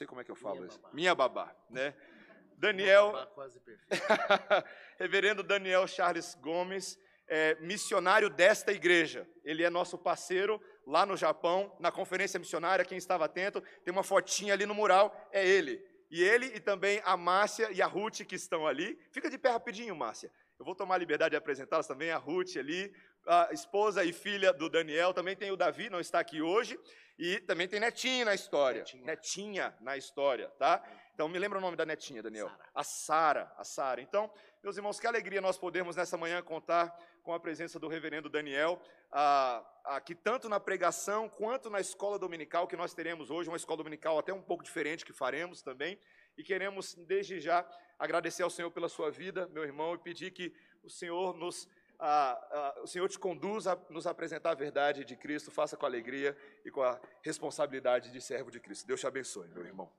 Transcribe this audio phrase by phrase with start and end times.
[0.00, 0.80] sei como é que eu falo Minha isso.
[0.80, 0.94] babá.
[0.94, 1.94] Minha babá, né?
[2.56, 4.02] Daniel, Babá quase perfeito.
[4.98, 9.28] Reverendo Daniel Charles Gomes, é, missionário desta igreja.
[9.44, 12.84] Ele é nosso parceiro lá no Japão, na conferência missionária.
[12.84, 15.82] Quem estava atento, tem uma fotinha ali no mural, é ele.
[16.10, 18.98] E ele e também a Márcia e a Ruth que estão ali.
[19.12, 20.30] Fica de pé rapidinho, Márcia.
[20.58, 22.92] Eu vou tomar a liberdade de apresentá-las também, a Ruth ali,
[23.26, 25.14] a esposa e filha do Daniel.
[25.14, 26.78] Também tem o Davi, não está aqui hoje.
[27.18, 28.78] E também tem Netinha na história.
[28.78, 29.04] Netinha.
[29.04, 30.82] Netinha na história, tá?
[31.20, 32.48] Então me lembra o nome da netinha, Daniel.
[32.48, 32.70] Sara.
[32.74, 34.00] A Sara, a Sara.
[34.00, 34.32] Então,
[34.62, 38.80] meus irmãos, que alegria nós podermos nessa manhã contar com a presença do reverendo Daniel,
[39.12, 43.76] ah, aqui tanto na pregação quanto na escola dominical que nós teremos hoje, uma escola
[43.76, 46.00] dominical até um pouco diferente que faremos também.
[46.38, 47.68] E queremos, desde já,
[47.98, 51.68] agradecer ao Senhor pela sua vida, meu irmão, e pedir que o Senhor nos.
[52.00, 55.86] Ah, ah, o Senhor te conduza a nos apresentar a verdade de Cristo, faça com
[55.86, 58.86] alegria e com a responsabilidade de servo de Cristo.
[58.86, 59.92] Deus te abençoe, meu irmão.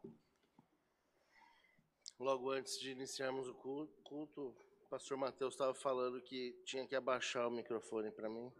[2.20, 6.96] Logo antes de iniciarmos o cu- culto, o pastor Mateus estava falando que tinha que
[6.96, 8.52] abaixar o microfone para mim.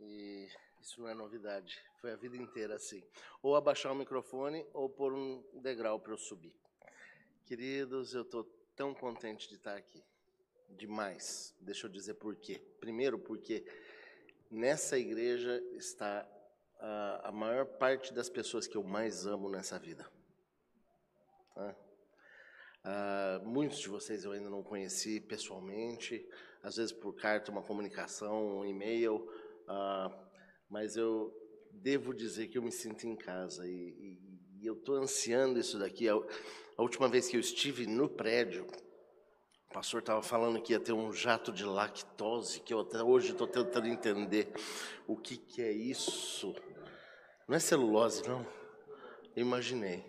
[0.00, 0.48] E
[0.80, 1.82] isso não é novidade.
[2.00, 3.02] Foi a vida inteira assim.
[3.42, 6.54] Ou abaixar o microfone ou pôr um degrau para eu subir.
[7.44, 8.44] Queridos, eu estou
[8.76, 10.02] tão contente de estar aqui.
[10.68, 11.54] Demais.
[11.60, 12.60] Deixa eu dizer por quê.
[12.80, 13.64] Primeiro, porque
[14.50, 16.26] nessa igreja está
[16.80, 20.08] ah, a maior parte das pessoas que eu mais amo nessa vida.
[21.54, 21.76] Tá?
[22.84, 26.26] Ah, muitos de vocês eu ainda não conheci pessoalmente,
[26.62, 29.26] às vezes por carta, uma comunicação, um e-mail,
[29.66, 30.26] ah,
[30.70, 31.34] mas eu
[31.72, 35.78] devo dizer que eu me sinto em casa e, e- e eu estou ansiando isso
[35.78, 36.08] daqui.
[36.08, 38.66] A, a última vez que eu estive no prédio,
[39.70, 43.32] o pastor estava falando que ia ter um jato de lactose, que eu até hoje
[43.32, 44.50] estou tentando entender
[45.06, 46.54] o que, que é isso.
[47.46, 48.46] Não é celulose, não.
[49.36, 50.04] Eu imaginei.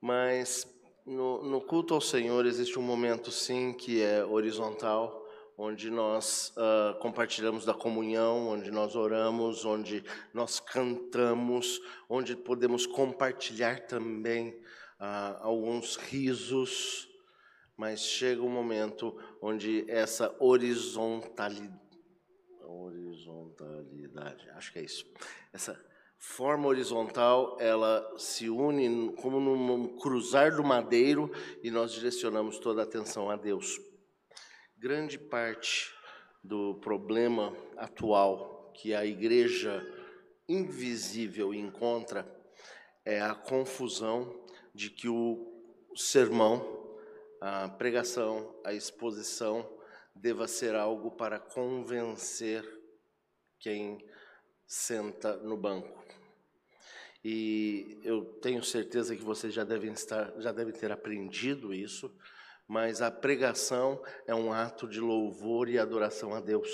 [0.00, 0.66] Mas
[1.04, 5.22] no, no culto ao Senhor existe um momento, sim, que é horizontal,
[5.58, 10.02] onde nós ah, compartilhamos da comunhão, onde nós oramos, onde
[10.32, 14.58] nós cantamos, onde podemos compartilhar também
[15.00, 17.08] ah, alguns risos.
[17.76, 21.80] Mas chega um momento onde essa horizontalidade,
[22.62, 25.10] horizontalidade, acho que é isso,
[25.50, 25.82] essa
[26.18, 31.32] forma horizontal, ela se une como num cruzar do madeiro
[31.62, 33.80] e nós direcionamos toda a atenção a Deus.
[34.76, 35.90] Grande parte
[36.44, 39.82] do problema atual que a igreja
[40.46, 42.26] invisível encontra
[43.04, 44.44] é a confusão
[44.74, 45.50] de que o
[45.96, 46.98] sermão,
[47.40, 49.68] a pregação, a exposição
[50.14, 52.64] deva ser algo para convencer
[53.58, 54.04] quem
[54.66, 56.00] senta no banco.
[57.22, 62.14] E eu tenho certeza que vocês já devem estar, já devem ter aprendido isso,
[62.66, 66.70] mas a pregação é um ato de louvor e adoração a Deus.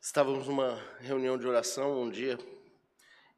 [0.00, 2.36] Estávamos numa reunião de oração um dia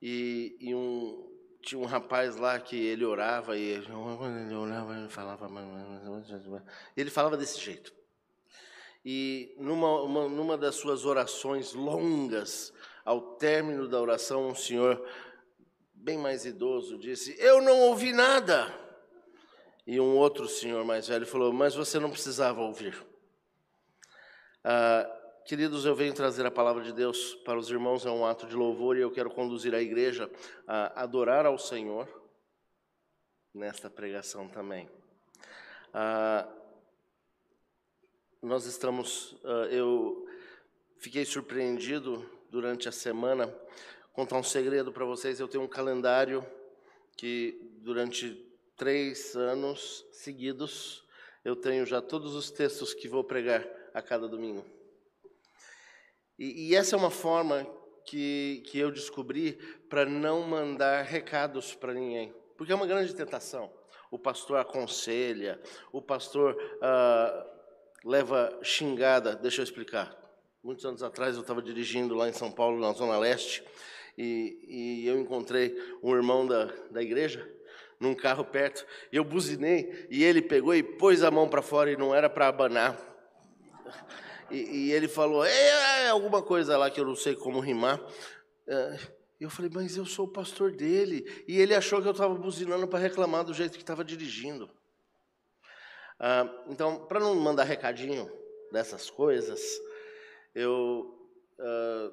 [0.00, 1.33] e, e um,
[1.64, 5.48] tinha um rapaz lá que ele orava e ele, orava ele falava
[6.96, 7.92] e ele falava desse jeito.
[9.04, 12.72] E numa, uma, numa das suas orações longas,
[13.04, 15.06] ao término da oração, um senhor
[15.92, 18.72] bem mais idoso disse: Eu não ouvi nada.
[19.86, 22.96] E um outro senhor mais velho falou: Mas você não precisava ouvir.
[24.62, 28.46] Ah, queridos, eu venho trazer a palavra de Deus para os irmãos, é um ato
[28.46, 30.30] de louvor e eu quero conduzir a igreja
[30.66, 32.08] a adorar ao Senhor
[33.52, 34.88] nesta pregação também.
[35.92, 36.48] Ah,
[38.40, 40.26] nós estamos, ah, eu
[40.98, 43.54] fiquei surpreendido durante a semana.
[44.14, 46.44] Contar um segredo para vocês: eu tenho um calendário
[47.18, 48.34] que durante
[48.76, 51.04] três anos seguidos
[51.44, 54.64] eu tenho já todos os textos que vou pregar a cada domingo.
[56.38, 57.66] E, e essa é uma forma
[58.04, 59.52] que, que eu descobri
[59.88, 63.72] para não mandar recados para ninguém, porque é uma grande tentação.
[64.10, 65.60] O pastor aconselha,
[65.92, 67.46] o pastor ah,
[68.04, 69.34] leva xingada.
[69.34, 70.16] Deixa eu explicar.
[70.62, 73.64] Muitos anos atrás eu estava dirigindo lá em São Paulo, na Zona Leste,
[74.16, 77.50] e, e eu encontrei um irmão da, da igreja
[77.98, 81.96] num carro perto, eu buzinei, e ele pegou e pôs a mão para fora e
[81.96, 82.98] não era para abanar.
[84.54, 88.00] E, e ele falou, é, alguma coisa lá que eu não sei como rimar.
[88.66, 88.98] É,
[89.40, 91.24] eu falei, mas eu sou o pastor dele.
[91.48, 94.70] E ele achou que eu estava buzinando para reclamar do jeito que estava dirigindo.
[96.18, 98.30] Ah, então, para não mandar recadinho
[98.70, 99.60] dessas coisas,
[100.54, 101.28] eu
[101.58, 102.12] ah,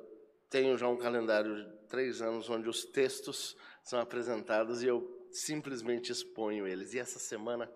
[0.50, 6.12] tenho já um calendário de três anos onde os textos são apresentados e eu simplesmente
[6.12, 6.94] exponho eles.
[6.94, 7.72] E essa semana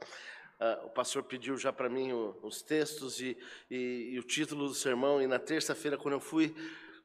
[0.59, 3.37] uh, o pastor pediu já para mim o, os textos e,
[3.69, 5.21] e, e, o título do sermão.
[5.21, 6.55] E na terça-feira, quando eu fui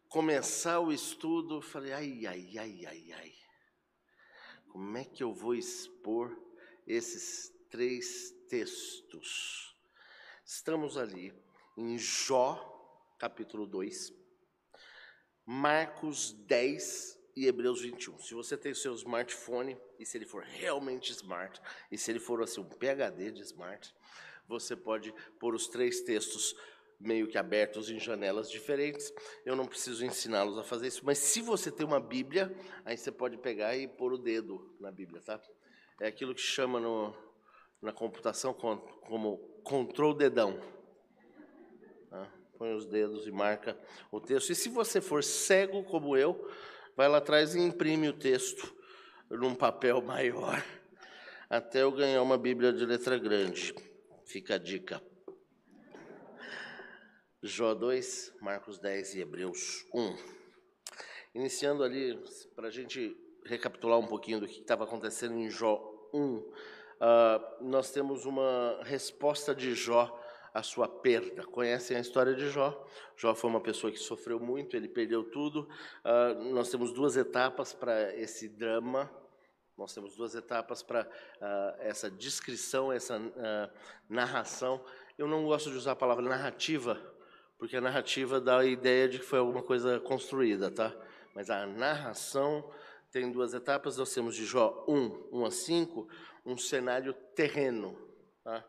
[0.09, 3.33] começar o estudo, falei: ai, ai, ai, ai, ai.
[4.69, 6.37] Como é que eu vou expor
[6.87, 9.77] esses três textos?
[10.45, 11.33] Estamos ali
[11.77, 14.13] em Jó, capítulo 2,
[15.45, 18.19] Marcos 10 e Hebreus 21.
[18.19, 21.59] Se você tem o seu smartphone, e se ele for realmente smart,
[21.91, 23.95] e se ele for assim, um PHD de smart,
[24.47, 26.55] você pode pôr os três textos
[27.01, 29.11] meio que abertos em janelas diferentes.
[29.43, 32.55] Eu não preciso ensiná-los a fazer isso, mas se você tem uma Bíblia,
[32.85, 35.41] aí você pode pegar e pôr o dedo na Bíblia, tá?
[35.99, 37.17] É aquilo que chama no,
[37.81, 40.61] na computação como control dedão.
[42.11, 42.31] Tá?
[42.61, 43.75] põe os dedos e marca
[44.13, 44.51] o texto.
[44.51, 46.47] E se você for cego como eu,
[47.01, 48.77] vai lá atrás e imprime o texto
[49.31, 50.63] num papel maior,
[51.49, 53.75] até eu ganhar uma Bíblia de letra grande.
[54.27, 55.03] Fica a dica.
[57.43, 60.15] Jó 2, Marcos 10 e Hebreus 1.
[61.37, 62.23] Iniciando ali,
[62.55, 65.83] para a gente recapitular um pouquinho do que estava acontecendo em Jó
[66.13, 66.55] 1, uh,
[67.01, 70.20] ah, nós temos uma resposta de Jó
[70.53, 71.45] a sua perda.
[71.45, 72.87] Conhecem a história de Jó?
[73.17, 75.69] Jó foi uma pessoa que sofreu muito, ele perdeu tudo.
[76.05, 79.11] Uh, nós temos duas etapas para esse drama.
[79.77, 83.71] Nós temos duas etapas para uh, essa descrição, essa uh,
[84.09, 84.85] narração.
[85.17, 87.01] Eu não gosto de usar a palavra narrativa,
[87.59, 90.95] porque a narrativa dá a ideia de que foi alguma coisa construída, tá?
[91.35, 92.71] Mas a narração
[93.11, 93.97] tem duas etapas.
[93.97, 96.09] Nós temos de Jó 1, 1 a 5,
[96.45, 97.97] um cenário terreno,
[98.43, 98.65] tá?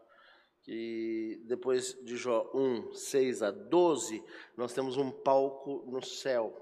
[0.64, 4.24] Que depois de Jó 1, 6 a 12,
[4.56, 6.56] nós temos um palco no céu.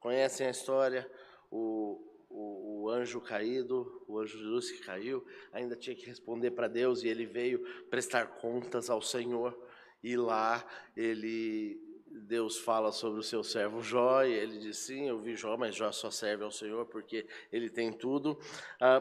[0.00, 1.10] Conhecem a história?
[1.50, 6.50] O, o, o anjo caído, o anjo de luz que caiu, ainda tinha que responder
[6.50, 9.56] para Deus e ele veio prestar contas ao Senhor.
[10.02, 10.66] E lá
[10.96, 15.56] ele Deus fala sobre o seu servo Jó, e ele diz: Sim, eu vi Jó,
[15.56, 18.38] mas Jó só serve ao Senhor porque ele tem tudo.
[18.80, 19.00] Ah,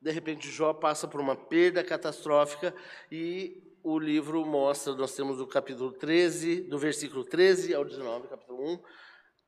[0.00, 2.74] de repente, Jó passa por uma perda catastrófica
[3.10, 8.74] e o livro mostra, nós temos o capítulo 13, do versículo 13 ao 19, capítulo
[8.74, 8.82] 1,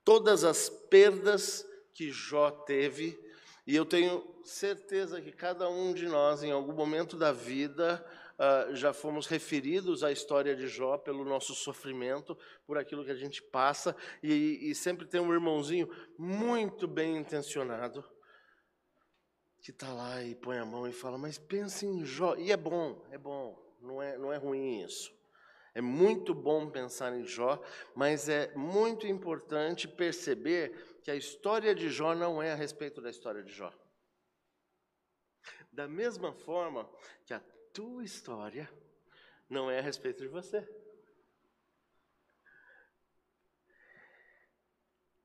[0.04, 1.64] todas as perdas
[1.94, 3.18] que Jó teve,
[3.66, 8.04] e eu tenho certeza que cada um de nós, em algum momento da vida,
[8.38, 12.36] uh, já fomos referidos à história de Jó pelo nosso sofrimento,
[12.66, 15.88] por aquilo que a gente passa, e, e sempre tem um irmãozinho
[16.18, 18.04] muito bem intencionado
[19.62, 22.34] que está lá e põe a mão e fala, mas pense em Jó.
[22.36, 25.12] E é bom, é bom, não é, não é ruim isso.
[25.74, 27.62] É muito bom pensar em Jó,
[27.94, 33.10] mas é muito importante perceber que a história de Jó não é a respeito da
[33.10, 33.72] história de Jó.
[35.72, 36.90] Da mesma forma
[37.24, 37.40] que a
[37.72, 38.68] tua história
[39.48, 40.66] não é a respeito de você.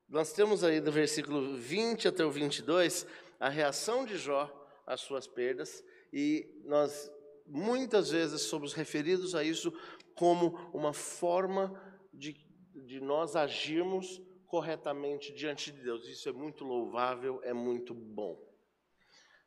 [0.08, 3.04] Nós temos aí do versículo 20 até o 22
[3.38, 4.50] a reação de Jó
[4.86, 7.10] às suas perdas, e nós
[7.46, 9.72] muitas vezes somos referidos a isso
[10.14, 11.80] como uma forma
[12.12, 12.34] de,
[12.74, 16.08] de nós agirmos corretamente diante de Deus.
[16.08, 18.36] Isso é muito louvável, é muito bom.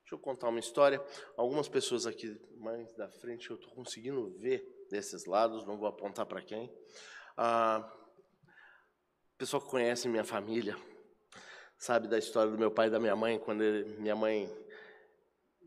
[0.01, 1.03] Deixa eu contar uma história.
[1.37, 6.25] Algumas pessoas aqui mais da frente eu estou conseguindo ver desses lados, não vou apontar
[6.25, 6.71] para quem.
[7.37, 7.95] Ah,
[9.37, 10.75] pessoal que conhece minha família,
[11.79, 14.53] sabe da história do meu pai e da minha mãe, quando ele, minha mãe,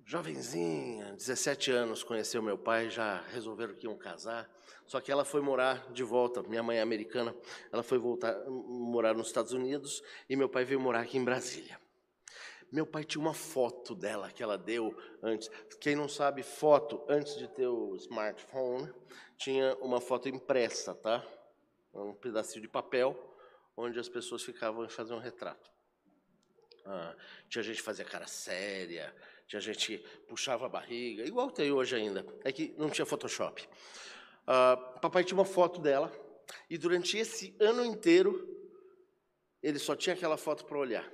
[0.04, 4.48] jovenzinha, 17 anos, conheceu meu pai, já resolveram que iam casar.
[4.86, 7.34] Só que ela foi morar de volta, minha mãe é americana,
[7.72, 11.80] ela foi voltar morar nos Estados Unidos e meu pai veio morar aqui em Brasília.
[12.70, 15.50] Meu pai tinha uma foto dela que ela deu antes.
[15.80, 18.92] Quem não sabe, foto, antes de ter o smartphone,
[19.38, 21.24] tinha uma foto impressa, tá?
[21.94, 23.16] Um pedacinho de papel,
[23.76, 25.71] onde as pessoas ficavam e faziam um retrato.
[27.48, 29.14] Tinha gente que fazia cara séria,
[29.46, 32.24] tinha gente que puxava a barriga, igual tem hoje ainda.
[32.44, 33.68] É que não tinha Photoshop.
[34.46, 36.12] Ah, papai tinha uma foto dela,
[36.68, 38.48] e durante esse ano inteiro,
[39.62, 41.10] ele só tinha aquela foto para olhar.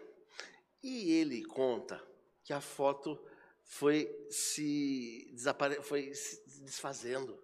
[0.82, 2.02] E ele conta
[2.44, 3.22] que a foto
[3.62, 5.82] foi se, desapare...
[5.82, 7.38] foi se desfazendo.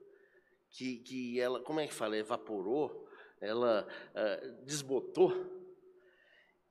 [0.71, 2.17] Que, que ela, como é que fala?
[2.17, 3.09] Evaporou,
[3.41, 3.87] ela
[4.65, 5.64] desbotou.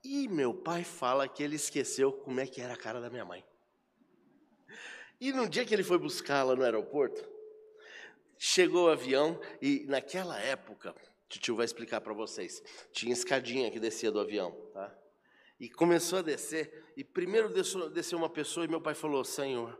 [0.03, 3.23] E meu pai fala que ele esqueceu como é que era a cara da minha
[3.23, 3.43] mãe.
[5.19, 7.23] E no dia que ele foi buscá-la no aeroporto,
[8.37, 10.93] chegou o avião e naquela época
[11.39, 12.61] Tio vai explicar para vocês.
[12.91, 14.93] Tinha escadinha que descia do avião, tá?
[15.59, 19.79] E começou a descer, e primeiro desceu, desceu uma pessoa, e meu pai falou: Senhor,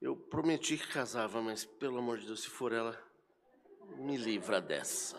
[0.00, 3.00] eu prometi que casava, mas pelo amor de Deus, se for ela,
[3.98, 5.16] me livra dessa.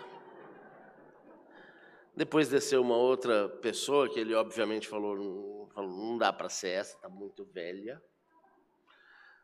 [2.17, 6.95] Depois desceu uma outra pessoa, que ele obviamente falou: falou não dá para ser essa,
[6.95, 8.01] está muito velha.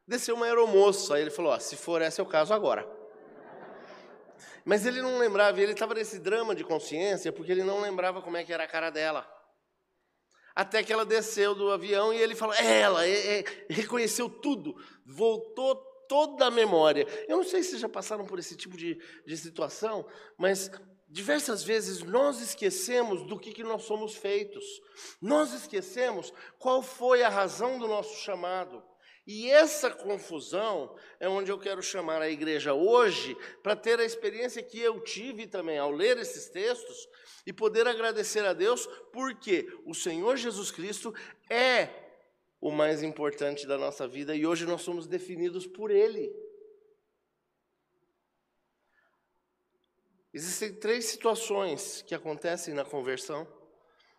[0.07, 2.83] Desceu uma aeromoça, aí ele falou: se for essa, eu caso agora.
[4.65, 8.37] Mas ele não lembrava, ele estava nesse drama de consciência, porque ele não lembrava como
[8.37, 9.29] é que era a cara dela.
[10.55, 14.75] Até que ela desceu do avião e ele falou, é ela, é, é, reconheceu tudo,
[15.05, 15.75] voltou
[16.07, 17.05] toda a memória.
[17.27, 20.71] Eu não sei se já passaram por esse tipo de, de situação, mas
[21.13, 24.65] diversas vezes nós esquecemos do que, que nós somos feitos.
[25.21, 28.83] Nós esquecemos qual foi a razão do nosso chamado.
[29.25, 34.63] E essa confusão é onde eu quero chamar a igreja hoje para ter a experiência
[34.63, 37.07] que eu tive também ao ler esses textos
[37.45, 41.13] e poder agradecer a Deus, porque o Senhor Jesus Cristo
[41.47, 41.89] é
[42.59, 46.33] o mais importante da nossa vida e hoje nós somos definidos por Ele.
[50.33, 53.47] Existem três situações que acontecem na conversão,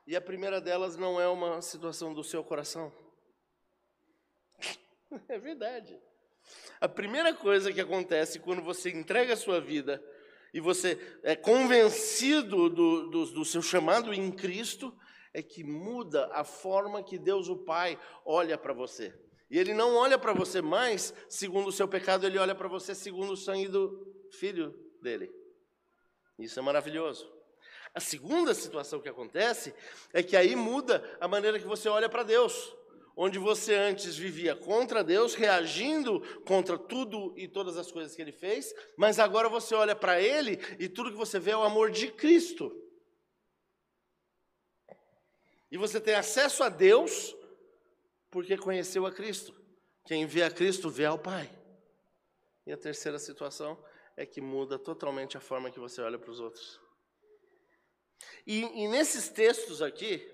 [0.06, 2.92] e a primeira delas não é uma situação do seu coração.
[5.28, 5.96] É verdade.
[6.80, 10.02] A primeira coisa que acontece quando você entrega a sua vida
[10.52, 14.92] e você é convencido do, do, do, seu chamado em Cristo,
[15.32, 19.14] é que muda a forma que Deus o Pai olha para você.
[19.48, 22.92] E Ele não olha para você mais segundo o seu pecado, Ele olha para você
[22.92, 25.43] segundo o sangue do Filho dele.
[26.38, 27.32] Isso é maravilhoso.
[27.94, 29.74] A segunda situação que acontece
[30.12, 32.74] é que aí muda a maneira que você olha para Deus
[33.16, 38.32] onde você antes vivia contra Deus, reagindo contra tudo e todas as coisas que ele
[38.32, 41.90] fez, mas agora você olha para ele e tudo que você vê é o amor
[41.90, 42.80] de Cristo.
[45.70, 47.34] E você tem acesso a Deus
[48.30, 49.54] porque conheceu a Cristo.
[50.04, 51.50] Quem vê a Cristo vê ao Pai.
[52.66, 53.78] E a terceira situação
[54.16, 56.80] é que muda totalmente a forma que você olha para os outros.
[58.46, 60.26] E, e nesses textos aqui,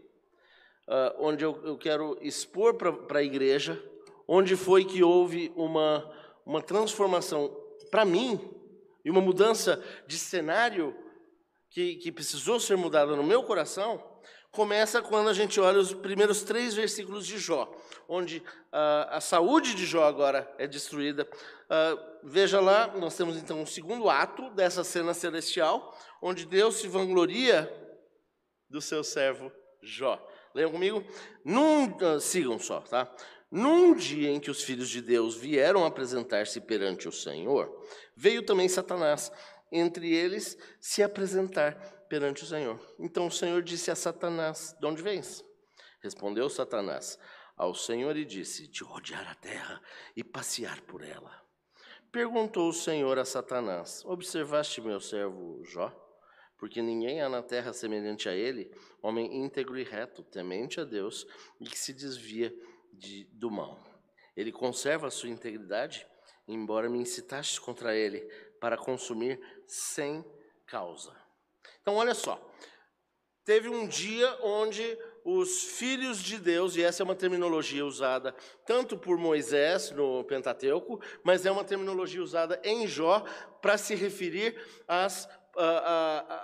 [0.88, 3.82] uh, onde eu, eu, quero expor para a igreja,
[4.26, 6.08] onde foi que houve uma,
[6.44, 7.56] uma transformação
[7.90, 8.38] para mim
[9.04, 10.96] e uma mudança de cenário
[11.70, 14.09] que, que precisou ser mudada no meu coração,
[14.50, 17.73] começa quando a gente olha os primeiros três versículos de Jó,
[18.09, 21.28] onde uh, a saúde de Jó agora é destruída.
[21.66, 26.88] Uh, veja lá, nós temos então o segundo ato dessa cena celestial, onde Deus se
[26.88, 27.73] vangloria
[28.69, 29.52] do seu servo
[29.83, 30.21] Jó.
[30.54, 31.04] Leiam comigo?
[31.45, 33.12] Num, uh, sigam só, tá?
[33.50, 37.85] Num dia em que os filhos de Deus vieram apresentar-se perante o Senhor,
[38.16, 39.33] veio também Satanás,
[39.73, 42.78] entre eles se apresentar perante o Senhor.
[42.98, 45.42] Então o Senhor disse a Satanás: De onde vens?
[46.02, 47.18] Respondeu Satanás
[47.56, 49.80] ao Senhor e disse: De rodear a terra
[50.14, 51.42] e passear por ela.
[52.12, 55.90] Perguntou o Senhor a Satanás: Observaste meu servo Jó?
[56.60, 61.26] porque ninguém há na terra semelhante a ele, homem íntegro e reto, temente a Deus
[61.58, 62.54] e que se desvia
[62.92, 63.82] de, do mal.
[64.36, 66.06] Ele conserva a sua integridade,
[66.46, 68.20] embora me incitastes contra ele
[68.60, 70.22] para consumir sem
[70.66, 71.18] causa.
[71.80, 72.40] Então, olha só.
[73.44, 78.34] Teve um dia onde os filhos de Deus, e essa é uma terminologia usada
[78.64, 83.25] tanto por Moisés no Pentateuco, mas é uma terminologia usada em Jó
[83.60, 84.56] para se referir
[84.87, 85.28] às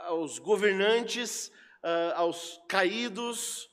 [0.06, 1.52] aos governantes,
[2.14, 3.70] aos caídos,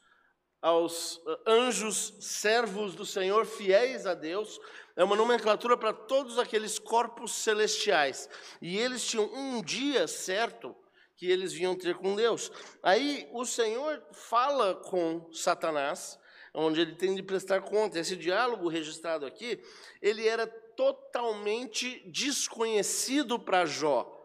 [0.62, 4.60] aos anjos servos do Senhor, fiéis a Deus.
[4.96, 8.30] É uma nomenclatura para todos aqueles corpos celestiais.
[8.62, 10.76] E eles tinham um dia certo
[11.16, 12.52] que eles vinham ter com Deus.
[12.82, 16.20] Aí o Senhor fala com Satanás,
[16.54, 18.00] onde ele tem de prestar conta.
[18.00, 19.62] Esse diálogo registrado aqui,
[20.02, 24.20] ele era totalmente desconhecido para Jó.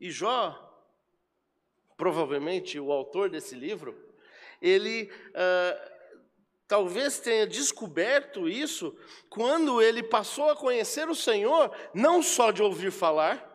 [0.00, 0.56] E Jó,
[1.96, 3.96] provavelmente o autor desse livro,
[4.60, 5.90] ele ah,
[6.68, 8.96] talvez tenha descoberto isso
[9.30, 13.47] quando ele passou a conhecer o Senhor, não só de ouvir falar,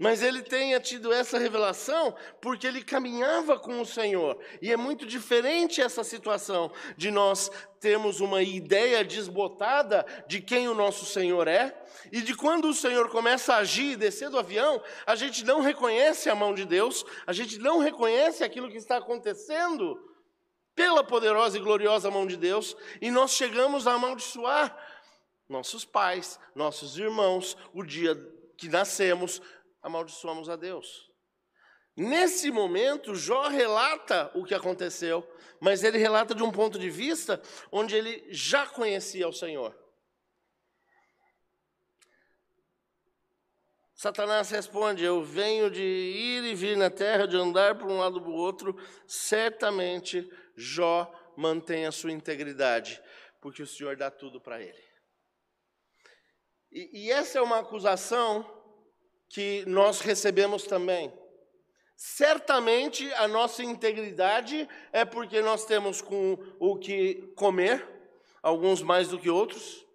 [0.00, 4.38] mas ele tenha tido essa revelação porque ele caminhava com o Senhor.
[4.62, 10.74] E é muito diferente essa situação de nós termos uma ideia desbotada de quem o
[10.74, 11.78] nosso Senhor é,
[12.10, 15.60] e de quando o Senhor começa a agir e descer do avião, a gente não
[15.60, 20.02] reconhece a mão de Deus, a gente não reconhece aquilo que está acontecendo
[20.74, 24.74] pela poderosa e gloriosa mão de Deus, e nós chegamos a amaldiçoar
[25.46, 28.16] nossos pais, nossos irmãos, o dia
[28.56, 29.40] que nascemos,
[29.82, 31.10] amaldiçoamos a Deus.
[31.96, 35.28] Nesse momento, Jó relata o que aconteceu,
[35.60, 39.76] mas ele relata de um ponto de vista onde ele já conhecia o Senhor.
[44.00, 48.18] Satanás responde: Eu venho de ir e vir na terra, de andar para um lado
[48.18, 48.74] para o outro.
[49.06, 52.98] Certamente Jó mantém a sua integridade,
[53.42, 54.90] porque o Senhor dá tudo para ele.
[56.72, 58.59] E, e essa é uma acusação
[59.30, 61.10] que nós recebemos também.
[61.96, 67.86] Certamente a nossa integridade é porque nós temos com o que comer,
[68.42, 69.86] alguns mais do que outros.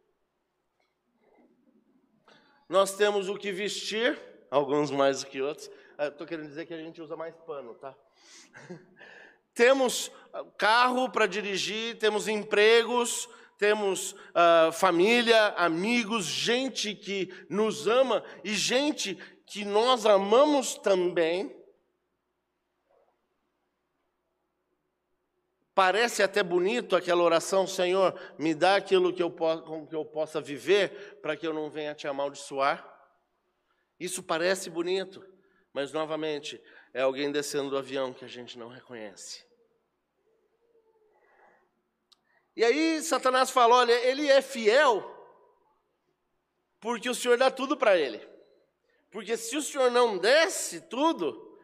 [2.69, 5.69] Nós temos o que vestir, alguns mais do que outros.
[5.99, 7.93] Estou querendo dizer que a gente usa mais pano, tá?
[9.53, 18.23] temos ah, carro para dirigir, temos empregos, temos uh, família, amigos, gente que nos ama
[18.43, 21.55] e gente que nós amamos também.
[25.73, 30.39] Parece até bonito aquela oração, Senhor, me dá aquilo que eu, com que eu possa
[30.39, 32.93] viver, para que eu não venha te amaldiçoar.
[33.99, 35.25] Isso parece bonito,
[35.73, 36.61] mas novamente
[36.93, 39.44] é alguém descendo do avião que a gente não reconhece.
[42.55, 45.11] E aí Satanás fala: olha, ele é fiel
[46.85, 48.21] porque o Senhor dá tudo para ele.
[49.09, 51.57] Porque se o Senhor não desse tudo,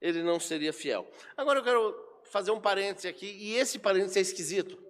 [0.00, 1.08] ele não seria fiel.
[1.36, 4.82] Agora eu quero fazer um parêntese aqui, e esse parêntese é esquisito.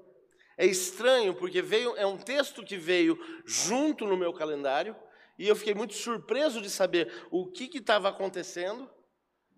[0.56, 4.96] É estranho, porque veio, é um texto que veio junto no meu calendário,
[5.38, 8.88] e eu fiquei muito surpreso de saber o que estava acontecendo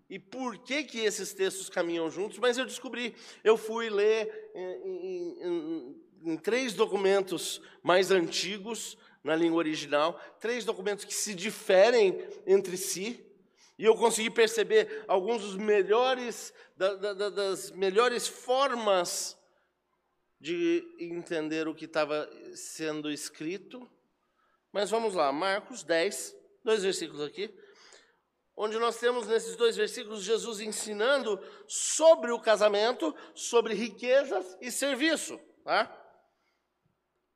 [0.09, 3.13] e por que, que esses textos caminham juntos, mas eu descobri.
[3.43, 11.03] Eu fui ler em, em, em, três documentos mais antigos, na língua original, três documentos
[11.03, 13.25] que se diferem entre si,
[13.77, 19.37] e eu consegui perceber alguns dos melhores, da, da, das melhores formas
[20.39, 23.87] de entender o que estava sendo escrito.
[24.71, 27.53] Mas vamos lá, Marcos 10, dois versículos aqui
[28.57, 35.39] onde nós temos nesses dois versículos Jesus ensinando sobre o casamento, sobre riquezas e serviço.
[35.63, 35.95] Tá?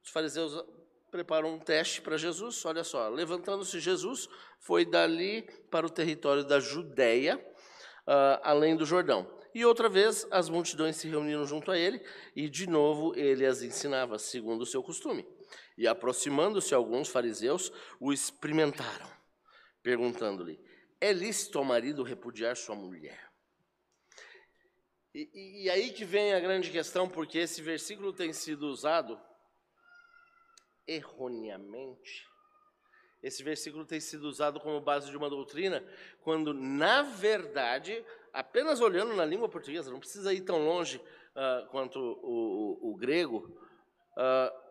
[0.04, 0.66] Os fariseus
[1.12, 2.66] preparam um teste para Jesus.
[2.66, 4.28] Olha só, levantando-se Jesus,
[4.60, 7.38] foi dali para o território da Judéia,
[8.08, 9.40] uh, além do Jordão.
[9.54, 12.04] E outra vez as multidões se reuniram junto a ele,
[12.36, 15.28] e de novo ele as ensinava, segundo o seu costume.
[15.78, 19.08] E aproximando-se alguns fariseus, o experimentaram,
[19.84, 20.58] perguntando-lhe:
[21.02, 23.32] é lícito ao marido repudiar sua mulher?
[25.14, 29.20] E, e, e, aí que vem a grande questão, porque esse versículo tem sido usado
[30.88, 32.26] erroneamente.
[33.22, 35.84] Esse versículo tem sido usado como base de uma doutrina,
[36.22, 42.00] quando, na verdade, apenas olhando na língua portuguesa, não precisa ir tão longe uh, quanto
[42.00, 43.54] o, o, o grego,
[44.18, 44.62] uh,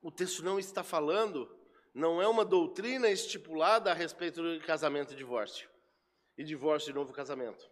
[0.00, 1.57] o texto não está falando
[1.98, 5.68] não é uma doutrina estipulada a respeito de casamento e divórcio.
[6.36, 7.68] E divórcio e novo casamento.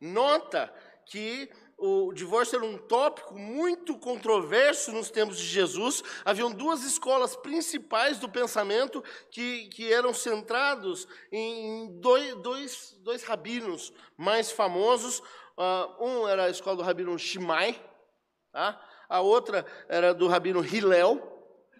[0.00, 0.72] Nota
[1.04, 6.02] que o divórcio era um tópico muito controverso nos tempos de Jesus.
[6.24, 13.92] Haviam duas escolas principais do pensamento que, que eram centrados em dois, dois, dois rabinos
[14.16, 15.18] mais famosos.
[15.58, 17.78] Uh, um era a escola do rabino Shimai,
[18.50, 18.80] tá?
[19.10, 21.20] a outra era do rabino Hillel.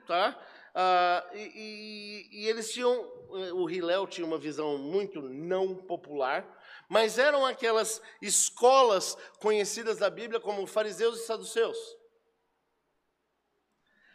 [0.07, 0.39] Tá?
[0.75, 2.95] Ah, e, e, e, eles tinham,
[3.35, 6.47] eh, o Hillel tinha uma visão muito não popular,
[6.89, 11.77] mas eram aquelas escolas conhecidas da Bíblia como fariseus e saduceus.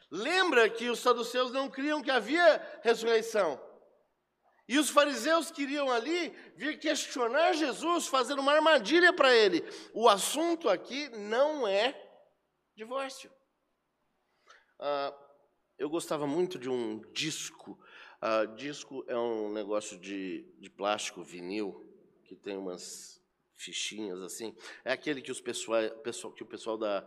[0.09, 3.61] Lembra que os saduceus não criam que havia ressurreição.
[4.67, 9.63] E os fariseus queriam ali vir questionar Jesus, fazer uma armadilha para ele.
[9.93, 11.95] O assunto aqui não é
[12.75, 13.31] divórcio.
[14.79, 15.13] Ah,
[15.77, 17.79] eu gostava muito de um disco.
[18.21, 21.85] Uh, disco é um negócio de, de plástico, vinil,
[22.23, 23.21] que tem umas
[23.55, 24.55] fichinhas assim.
[24.83, 27.01] É aquele que, os pessoal, pessoal, que o pessoal da.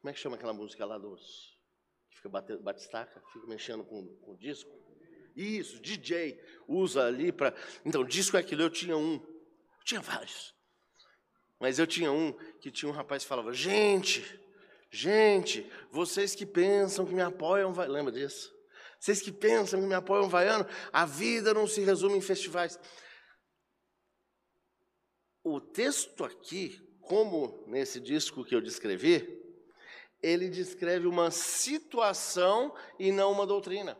[0.00, 1.58] Como é que chama aquela música lá dos.
[2.10, 4.70] que fica batendo, batistaca, fica mexendo com, com o disco?
[5.34, 7.54] Isso, DJ usa ali para.
[7.84, 8.62] Então, disco é aquilo.
[8.62, 10.54] Eu tinha um, eu tinha vários.
[11.60, 14.22] Mas eu tinha um que tinha um rapaz que falava: gente,
[14.96, 17.86] Gente, vocês que pensam que me apoiam, vai...
[17.86, 18.50] lembra disso?
[18.98, 22.80] Vocês que pensam que me apoiam vaiano, a vida não se resume em festivais.
[25.44, 29.38] O texto aqui, como nesse disco que eu descrevi,
[30.22, 33.98] ele descreve uma situação e não uma doutrina.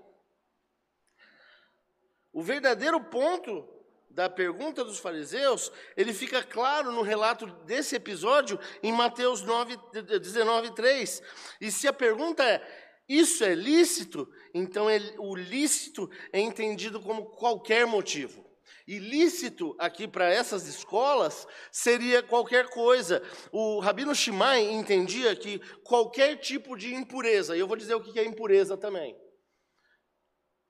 [2.32, 3.68] O verdadeiro ponto
[4.16, 10.74] da pergunta dos fariseus, ele fica claro no relato desse episódio em Mateus 9, 19,
[10.74, 11.22] 3.
[11.60, 12.66] E se a pergunta é:
[13.06, 14.26] isso é lícito?
[14.54, 18.46] Então ele, o lícito é entendido como qualquer motivo.
[18.88, 23.22] Ilícito aqui para essas escolas seria qualquer coisa.
[23.52, 28.18] O Rabino Shimai entendia que qualquer tipo de impureza, e eu vou dizer o que
[28.18, 29.14] é impureza também.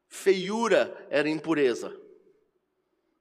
[0.08, 2.05] Feiura era impureza.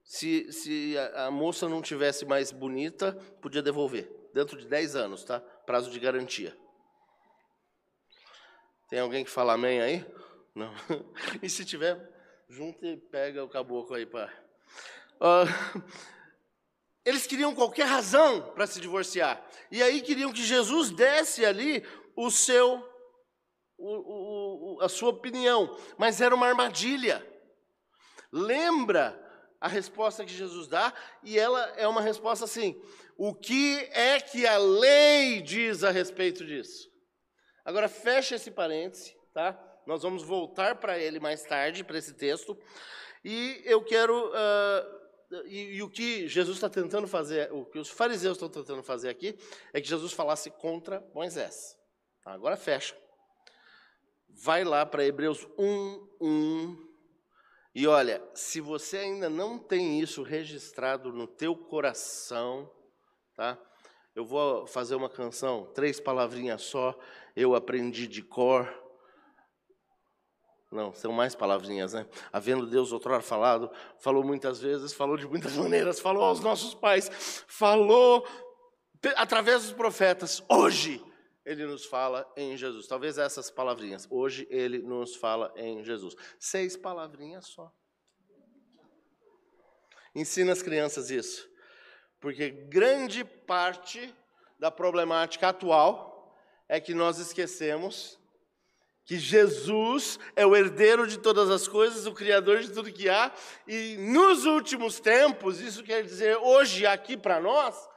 [0.05, 4.07] Se, se a, a moça não tivesse mais bonita, podia devolver.
[4.33, 5.39] Dentro de 10 anos, tá?
[5.39, 6.55] Prazo de garantia.
[8.87, 10.05] Tem alguém que fala amém aí?
[10.53, 10.71] Não.
[11.41, 11.97] E se tiver,
[12.47, 14.31] junta e pega o caboclo aí para.
[15.15, 15.81] Uh,
[17.03, 19.43] eles queriam qualquer razão para se divorciar.
[19.71, 21.83] E aí queriam que Jesus desse ali
[22.15, 22.87] o seu,
[23.77, 25.75] o, o, a sua opinião.
[25.97, 27.25] Mas era uma armadilha.
[28.31, 29.24] Lembra
[29.59, 32.79] a resposta que Jesus dá, e ela é uma resposta assim:
[33.17, 36.89] o que é que a lei diz a respeito disso?
[37.63, 39.59] Agora fecha esse parêntese, tá?
[39.87, 42.57] Nós vamos voltar para ele mais tarde, para esse texto,
[43.23, 44.29] e eu quero.
[44.29, 45.05] Uh,
[45.47, 49.09] e, e, o que Jesus está tentando fazer, o que os fariseus estão tentando fazer
[49.09, 49.35] aqui,
[49.73, 51.75] é que Jesus falasse contra Moisés.
[52.23, 52.95] Agora fecha.
[54.29, 56.84] Vai lá para Hebreus 1, 1
[57.75, 62.71] e olha, se você ainda não tem isso registrado no teu coração,
[63.35, 63.59] tá?
[64.15, 66.97] Eu vou fazer uma canção, três palavrinhas só,
[67.35, 68.73] eu aprendi de cor.
[70.71, 72.07] Não, são mais palavrinhas, né?
[72.31, 77.43] Havendo Deus outrora falado, falou muitas vezes, falou de muitas maneiras, falou aos nossos pais,
[77.45, 78.25] falou
[79.17, 80.41] através dos profetas.
[80.49, 81.03] Hoje
[81.45, 82.87] ele nos fala em Jesus.
[82.87, 84.07] Talvez essas palavrinhas.
[84.09, 86.15] Hoje ele nos fala em Jesus.
[86.39, 87.71] Seis palavrinhas só.
[90.15, 91.47] Ensina as crianças isso.
[92.19, 94.13] Porque grande parte
[94.57, 96.35] da problemática atual
[96.67, 98.17] é que nós esquecemos
[99.05, 103.31] que Jesus é o herdeiro de todas as coisas, o criador de tudo que há,
[103.67, 107.87] e nos últimos tempos, isso quer dizer hoje aqui para nós,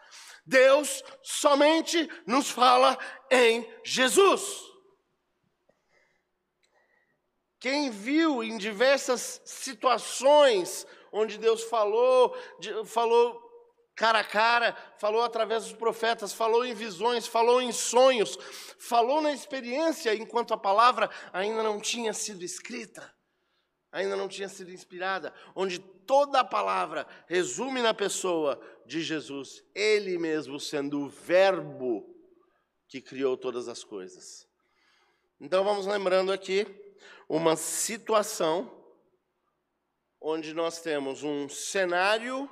[0.48, 2.98] Deus somente nos fala
[3.30, 4.42] em Jesus.
[7.60, 12.34] Quem viu em diversas situações onde Deus falou,
[12.86, 13.46] falou
[13.94, 18.38] cara a cara, falou através dos profetas, falou em visões, falou em sonhos,
[18.78, 23.12] falou na experiência enquanto a palavra ainda não tinha sido escrita
[23.90, 30.16] ainda não tinha sido inspirada, onde toda a palavra resume na pessoa de Jesus, ele
[30.16, 32.16] mesmo sendo o Verbo
[32.88, 34.48] que criou todas as coisas.
[35.38, 36.66] Então vamos lembrando aqui
[37.28, 38.74] uma situação
[40.18, 42.50] onde nós temos um cenário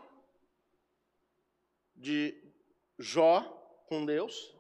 [1.96, 2.34] de
[2.98, 3.40] Jó
[3.88, 4.54] com Deus,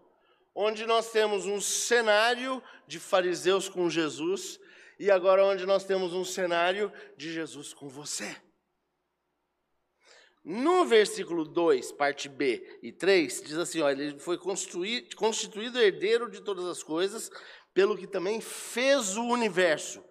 [0.54, 4.58] onde nós temos um cenário de fariseus com Jesus
[4.98, 8.45] e agora onde nós temos um cenário de Jesus com você.
[10.48, 16.40] No versículo 2, parte B e 3, diz assim: ó, ele foi constituído herdeiro de
[16.40, 17.28] todas as coisas,
[17.74, 20.04] pelo que também fez o universo.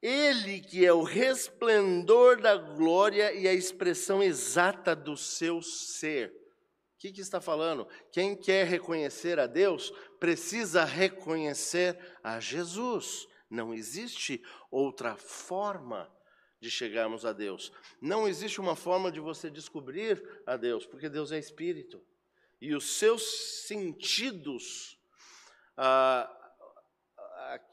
[0.00, 6.28] Ele que é o resplendor da glória e a expressão exata do seu ser.
[6.28, 7.86] O que, que está falando?
[8.10, 13.28] Quem quer reconhecer a Deus precisa reconhecer a Jesus.
[13.50, 16.10] Não existe outra forma
[16.60, 17.72] de chegarmos a Deus.
[18.00, 22.02] Não existe uma forma de você descobrir a Deus, porque Deus é espírito.
[22.60, 23.22] E os seus
[23.66, 24.98] sentidos,
[25.76, 26.30] a,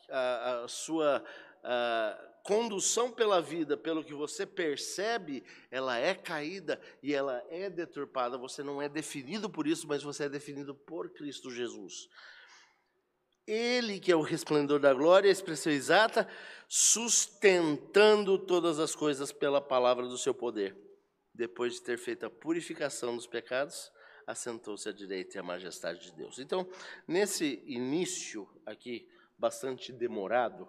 [0.10, 1.24] a, a sua
[1.64, 8.38] a, condução pela vida, pelo que você percebe, ela é caída e ela é deturpada.
[8.38, 12.10] Você não é definido por isso, mas você é definido por Cristo Jesus.
[13.46, 16.28] Ele que é o resplendor da glória, a expressão exata,
[16.68, 20.76] sustentando todas as coisas pela palavra do seu poder.
[21.34, 23.92] Depois de ter feito a purificação dos pecados,
[24.26, 26.40] assentou-se à direita e à majestade de Deus.
[26.40, 26.70] Então,
[27.08, 30.68] nesse início aqui, bastante demorado,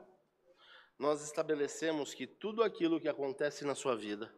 [0.99, 4.35] nós estabelecemos que tudo aquilo que acontece na sua vida,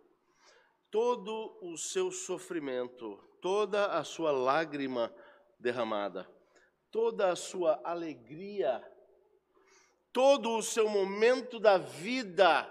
[0.91, 5.15] todo o seu sofrimento, toda a sua lágrima
[5.59, 6.29] derramada,
[6.97, 8.83] toda a sua alegria,
[10.15, 12.65] todo o seu momento da vida,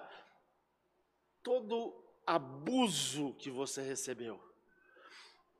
[1.43, 1.93] todo
[2.25, 4.43] abuso que você recebeu,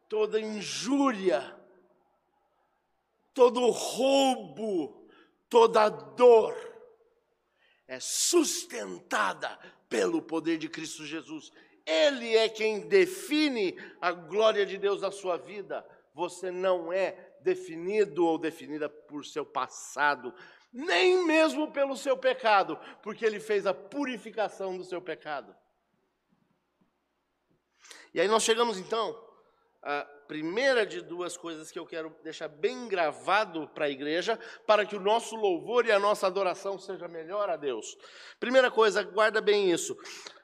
[0.09, 1.55] toda injúria,
[3.35, 5.07] todo roubo,
[5.47, 6.55] toda dor
[7.87, 11.53] é sustentada pelo poder de Cristo Jesus
[11.85, 15.87] Ele é quem define a glória de Deus na sua vida.
[16.15, 20.33] Você não é definido ou definida por seu passado,
[20.73, 25.55] nem mesmo pelo seu pecado, porque Ele fez a purificação do seu pecado.
[28.13, 29.23] E aí nós chegamos então
[29.81, 34.83] à primeira de duas coisas que eu quero deixar bem gravado para a igreja, para
[34.83, 37.95] que o nosso louvor e a nossa adoração seja melhor a Deus.
[38.39, 39.95] Primeira coisa, guarda bem isso.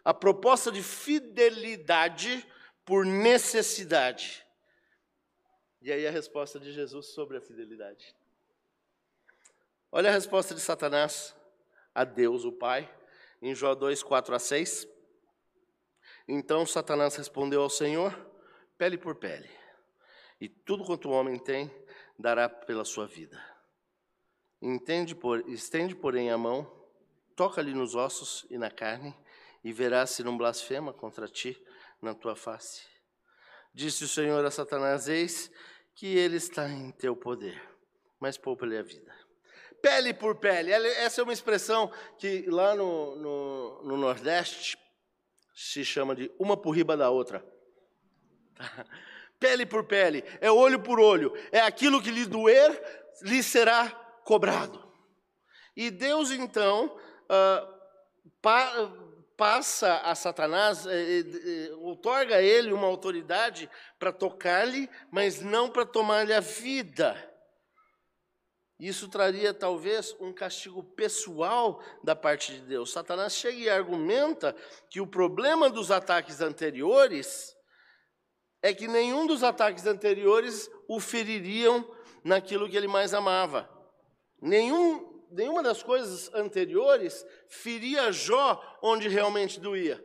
[0.05, 2.45] A proposta de fidelidade
[2.85, 4.45] por necessidade.
[5.81, 8.15] E aí a resposta de Jesus sobre a fidelidade.
[9.91, 11.35] Olha a resposta de Satanás
[11.93, 12.89] a Deus, o Pai,
[13.41, 14.87] em Jó 2, 4 a 6.
[16.27, 18.13] Então Satanás respondeu ao Senhor,
[18.77, 19.49] pele por pele,
[20.39, 21.69] e tudo quanto o homem tem,
[22.17, 23.43] dará pela sua vida.
[24.61, 26.71] Entende por, estende, porém, a mão,
[27.35, 29.17] toca-lhe nos ossos e na carne,
[29.63, 31.59] e verás se não blasfema contra ti
[31.99, 32.85] na tua face.
[33.73, 35.51] Disse o Senhor a Satanás: Eis
[35.95, 37.61] que ele está em teu poder,
[38.19, 39.21] mas poupa-lhe a vida
[39.81, 40.71] pele por pele.
[40.71, 44.77] Essa é uma expressão que lá no, no, no Nordeste
[45.53, 47.43] se chama de uma por riba da outra.
[49.39, 52.79] Pele por pele, é olho por olho, é aquilo que lhe doer,
[53.23, 53.89] lhe será
[54.23, 54.87] cobrado.
[55.75, 57.73] E Deus então uh,
[59.41, 65.83] passa a Satanás, eh, eh, outorga a ele uma autoridade para tocar-lhe, mas não para
[65.83, 67.17] tomar-lhe a vida.
[68.79, 72.91] Isso traria talvez um castigo pessoal da parte de Deus.
[72.91, 74.55] Satanás chega e argumenta
[74.91, 77.57] que o problema dos ataques anteriores
[78.61, 81.83] é que nenhum dos ataques anteriores o feririam
[82.23, 83.67] naquilo que ele mais amava.
[84.39, 90.03] Nenhum, nenhuma das coisas anteriores feria Jó onde realmente doía.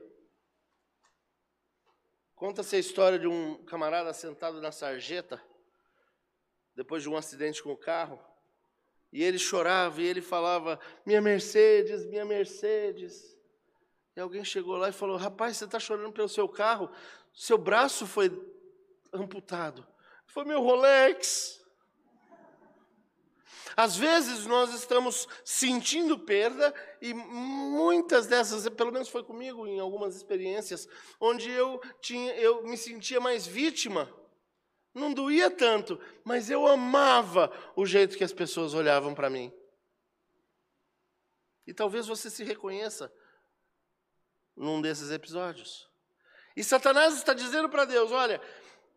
[2.35, 5.43] Conta-se a história de um camarada sentado na sarjeta,
[6.75, 8.23] depois de um acidente com o carro,
[9.13, 13.37] e ele chorava e ele falava: Minha Mercedes, minha Mercedes.
[14.15, 16.91] E alguém chegou lá e falou: Rapaz, você está chorando pelo seu carro?
[17.33, 18.31] Seu braço foi
[19.13, 19.87] amputado.
[20.27, 21.56] Foi meu Rolex.
[23.75, 30.15] Às vezes nós estamos sentindo perda e muitas dessas, pelo menos foi comigo em algumas
[30.15, 30.87] experiências,
[31.19, 34.13] onde eu tinha, eu me sentia mais vítima
[34.97, 39.53] não doía tanto, mas eu amava o jeito que as pessoas olhavam para mim.
[41.67, 43.13] E talvez você se reconheça
[44.57, 45.87] num desses episódios.
[46.57, 48.41] E Satanás está dizendo para Deus: olha,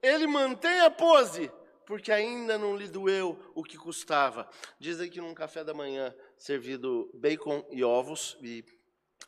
[0.02, 1.52] ele mantém a pose,
[1.90, 4.48] porque ainda não lhe doeu o que custava.
[4.78, 8.64] Dizem que num café da manhã servido bacon e ovos, e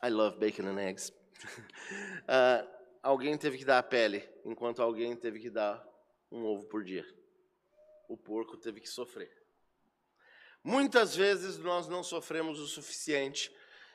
[0.00, 2.64] I love bacon and eggs, uh,
[3.02, 5.84] alguém teve que dar a pele, enquanto alguém teve que dar
[6.30, 7.04] um ovo por dia.
[8.08, 9.36] O porco teve que sofrer.
[10.62, 13.52] Muitas vezes nós não sofremos o suficiente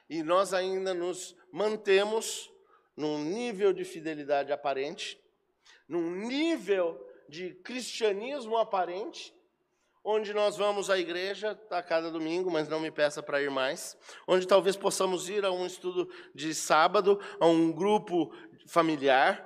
[0.10, 2.51] e nós ainda nos mantemos
[2.97, 5.17] num nível de fidelidade aparente,
[5.88, 9.34] num nível de cristianismo aparente,
[10.04, 13.98] onde nós vamos à igreja a cada domingo, mas não me peça para ir mais,
[14.28, 18.34] onde talvez possamos ir a um estudo de sábado, a um grupo
[18.68, 19.46] familiar,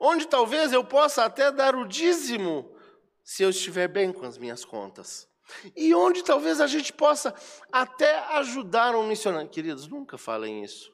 [0.00, 2.74] onde talvez eu possa até dar o dízimo
[3.22, 5.28] se eu estiver bem com as minhas contas.
[5.76, 7.34] E onde talvez a gente possa
[7.70, 9.48] até ajudar um missionário.
[9.48, 10.92] Queridos, nunca falem isso.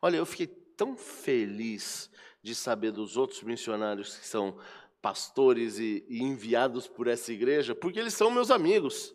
[0.00, 2.10] Olha, eu fiquei tão feliz
[2.42, 4.58] de saber dos outros missionários que são
[5.06, 9.14] pastores e, e enviados por essa igreja, porque eles são meus amigos.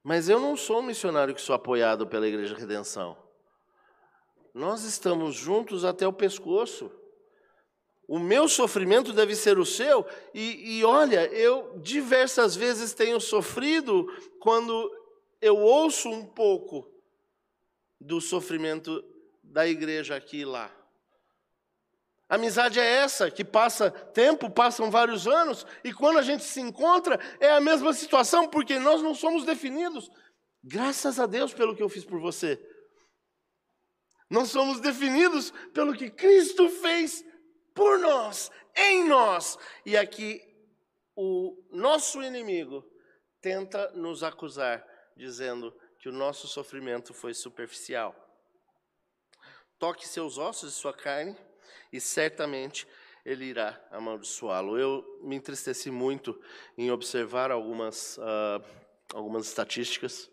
[0.00, 3.18] Mas eu não sou um missionário que sou apoiado pela Igreja Redenção.
[4.54, 6.88] Nós estamos juntos até o pescoço.
[8.06, 10.06] O meu sofrimento deve ser o seu.
[10.32, 14.06] E, e, olha, eu diversas vezes tenho sofrido
[14.38, 14.88] quando
[15.40, 16.88] eu ouço um pouco
[18.00, 19.04] do sofrimento
[19.42, 20.83] da igreja aqui e lá.
[22.28, 27.20] Amizade é essa, que passa tempo, passam vários anos, e quando a gente se encontra,
[27.38, 30.10] é a mesma situação, porque nós não somos definidos.
[30.62, 32.58] Graças a Deus pelo que eu fiz por você.
[34.30, 37.22] Nós somos definidos pelo que Cristo fez
[37.74, 39.58] por nós, em nós.
[39.84, 40.40] E aqui
[41.14, 42.82] o nosso inimigo
[43.40, 44.84] tenta nos acusar,
[45.14, 48.14] dizendo que o nosso sofrimento foi superficial.
[49.78, 51.36] Toque seus ossos e sua carne,
[51.94, 52.88] e certamente
[53.24, 54.76] ele irá amaldiçoá-lo.
[54.76, 56.38] Eu me entristeci muito
[56.76, 58.62] em observar algumas, uh,
[59.14, 60.28] algumas estatísticas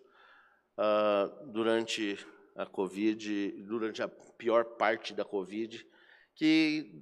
[0.76, 2.18] uh, durante
[2.56, 5.86] a Covid, durante a pior parte da Covid,
[6.34, 7.00] que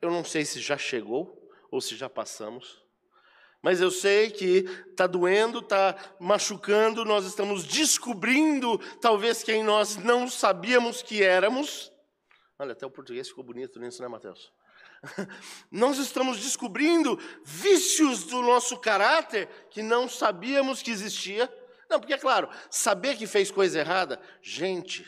[0.00, 2.80] eu não sei se já chegou ou se já passamos,
[3.60, 10.28] mas eu sei que está doendo, está machucando, nós estamos descobrindo talvez quem nós não
[10.28, 11.91] sabíamos que éramos.
[12.58, 14.52] Olha, até o português ficou bonito nisso, né, Mateus?
[15.70, 21.52] Nós estamos descobrindo vícios do nosso caráter que não sabíamos que existia.
[21.88, 25.04] Não, porque é claro, saber que fez coisa errada, gente,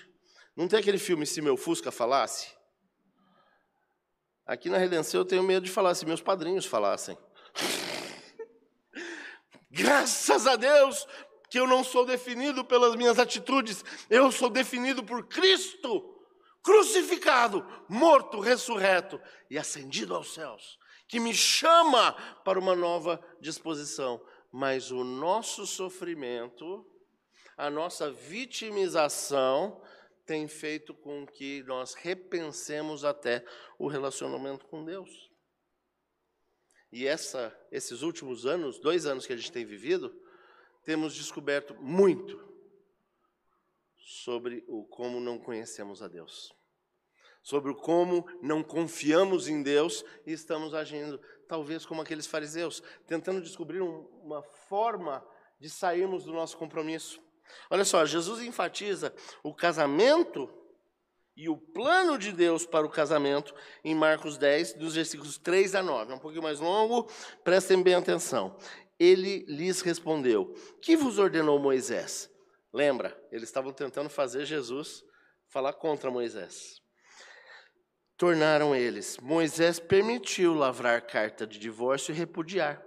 [0.56, 2.52] não tem aquele filme Se Meu Fusca Falasse?
[4.46, 7.16] Aqui na Redenção eu tenho medo de falar se meus padrinhos falassem.
[9.70, 11.06] Graças a Deus
[11.48, 16.13] que eu não sou definido pelas minhas atitudes, eu sou definido por Cristo,
[16.64, 24.20] crucificado, morto, ressurreto e ascendido aos céus, que me chama para uma nova disposição
[24.56, 26.86] mas o nosso sofrimento,
[27.56, 29.82] a nossa vitimização,
[30.24, 33.44] tem feito com que nós repensemos até
[33.76, 35.28] o relacionamento com Deus.
[36.92, 40.14] E essa, esses últimos anos, dois anos que a gente tem vivido,
[40.84, 42.38] temos descoberto muito
[44.04, 46.54] sobre o como não conhecemos a Deus,
[47.42, 53.40] sobre o como não confiamos em Deus e estamos agindo talvez como aqueles fariseus, tentando
[53.40, 55.26] descobrir um, uma forma
[55.58, 57.22] de sairmos do nosso compromisso.
[57.70, 60.52] Olha só, Jesus enfatiza o casamento
[61.36, 65.82] e o plano de Deus para o casamento em Marcos 10, dos versículos 3 a
[65.82, 66.12] 9.
[66.12, 67.10] É um pouquinho mais longo,
[67.42, 68.56] prestem bem atenção.
[68.98, 72.30] Ele lhes respondeu: Que vos ordenou Moisés?
[72.74, 75.02] Lembra, eles estavam tentando fazer Jesus
[75.48, 76.84] falar contra Moisés
[78.16, 79.18] tornaram eles.
[79.18, 82.82] Moisés permitiu lavrar carta de divórcio e repudiar.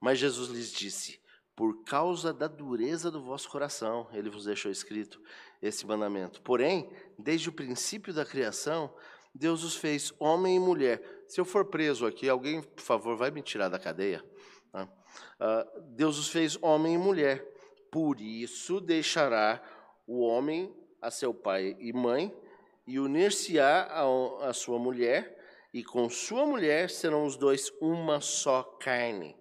[0.00, 1.20] Mas Jesus lhes disse:
[1.56, 5.20] Por causa da dureza do vosso coração, ele vos deixou escrito
[5.60, 6.42] esse mandamento.
[6.42, 8.94] Porém, desde o princípio da criação,
[9.34, 11.02] Deus os fez homem e mulher.
[11.26, 14.24] Se eu for preso aqui, alguém, por favor, vai me tirar da cadeia.
[14.72, 14.84] Tá?
[14.84, 17.44] Uh, Deus os fez homem e mulher.
[17.90, 19.62] Por isso deixará
[20.06, 22.34] o homem a seu pai e mãe
[22.86, 24.02] e unir-se-á
[24.40, 25.36] a sua mulher,
[25.74, 29.36] e com sua mulher serão os dois uma só carne.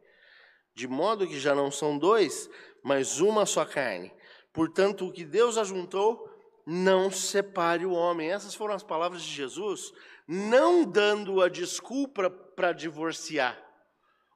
[0.75, 2.49] De modo que já não são dois,
[2.83, 4.13] mas uma só carne.
[4.51, 6.29] Portanto, o que Deus ajuntou,
[6.65, 8.29] não separe o homem.
[8.29, 9.93] Essas foram as palavras de Jesus,
[10.27, 13.57] não dando a desculpa para divorciar,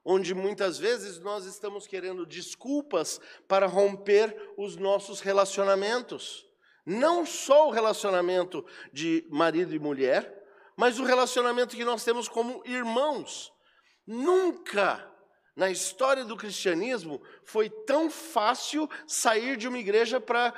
[0.04, 6.46] onde muitas vezes nós estamos querendo desculpas para romper os nossos relacionamentos.
[6.84, 10.42] Não só o relacionamento de marido e mulher,
[10.76, 13.52] mas o relacionamento que nós temos como irmãos.
[14.06, 15.08] Nunca
[15.54, 20.52] na história do cristianismo foi tão fácil sair de uma igreja para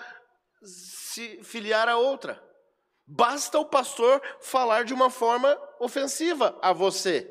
[0.62, 2.42] se filiar a outra.
[3.06, 7.30] Basta o pastor falar de uma forma ofensiva a você.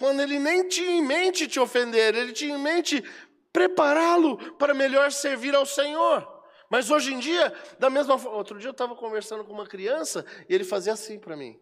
[0.00, 3.04] Quando ele nem tinha em mente te ofender, ele tinha em mente
[3.52, 6.26] prepará-lo para melhor servir ao Senhor.
[6.70, 10.24] Mas hoje em dia, da mesma forma, outro dia eu estava conversando com uma criança
[10.48, 11.60] e ele fazia assim para mim.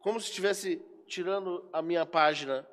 [0.00, 2.66] Como se estivesse tirando a minha página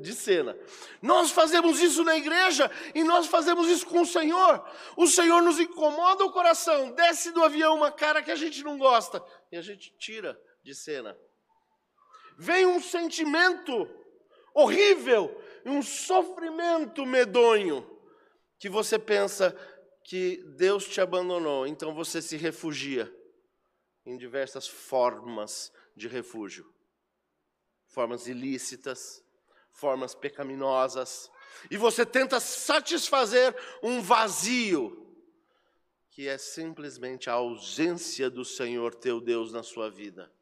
[0.00, 0.56] de cena.
[1.02, 4.64] Nós fazemos isso na igreja e nós fazemos isso com o Senhor.
[4.96, 8.78] O Senhor nos incomoda o coração, desce do avião uma cara que a gente não
[8.78, 11.14] gosta e a gente tira de cena.
[12.42, 13.86] Vem um sentimento
[14.54, 17.86] horrível, um sofrimento medonho
[18.58, 19.54] que você pensa
[20.02, 23.14] que Deus te abandonou, então você se refugia
[24.06, 26.66] em diversas formas de refúgio
[27.88, 29.22] formas ilícitas,
[29.70, 31.30] formas pecaminosas,
[31.70, 34.96] e você tenta satisfazer um vazio
[36.08, 40.32] que é simplesmente a ausência do Senhor teu Deus na sua vida.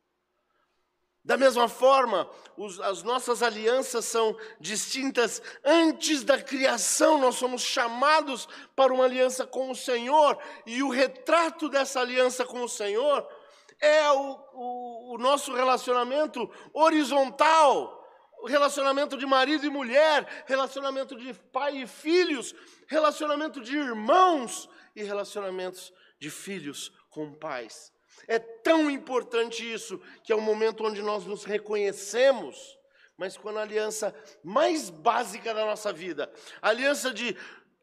[1.25, 8.49] Da mesma forma, os, as nossas alianças são distintas antes da criação, nós somos chamados
[8.75, 13.29] para uma aliança com o Senhor, e o retrato dessa aliança com o Senhor
[13.81, 17.99] é o, o, o nosso relacionamento horizontal,
[18.47, 22.55] relacionamento de marido e mulher, relacionamento de pai e filhos,
[22.87, 27.93] relacionamento de irmãos e relacionamentos de filhos com pais.
[28.27, 32.79] É tão importante isso, que é o momento onde nós nos reconhecemos,
[33.17, 37.37] mas quando a aliança mais básica da nossa vida, aliança de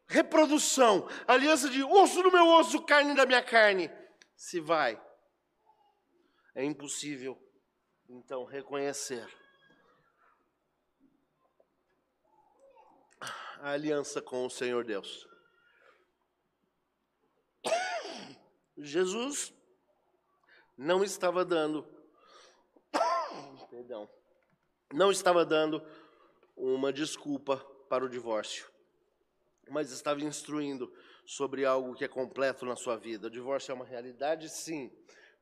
[0.06, 3.90] reprodução, aliança de osso do meu osso, carne da minha carne,
[4.36, 5.00] se vai,
[6.54, 7.38] é impossível,
[8.08, 9.26] então, reconhecer
[13.60, 15.26] a aliança com o Senhor Deus.
[18.78, 19.52] Jesus
[20.76, 21.86] não estava dando,
[23.70, 24.08] perdão,
[24.92, 25.82] não estava dando
[26.56, 27.56] uma desculpa
[27.88, 28.66] para o divórcio,
[29.68, 30.92] mas estava instruindo
[31.24, 33.26] sobre algo que é completo na sua vida.
[33.26, 34.92] O divórcio é uma realidade, sim,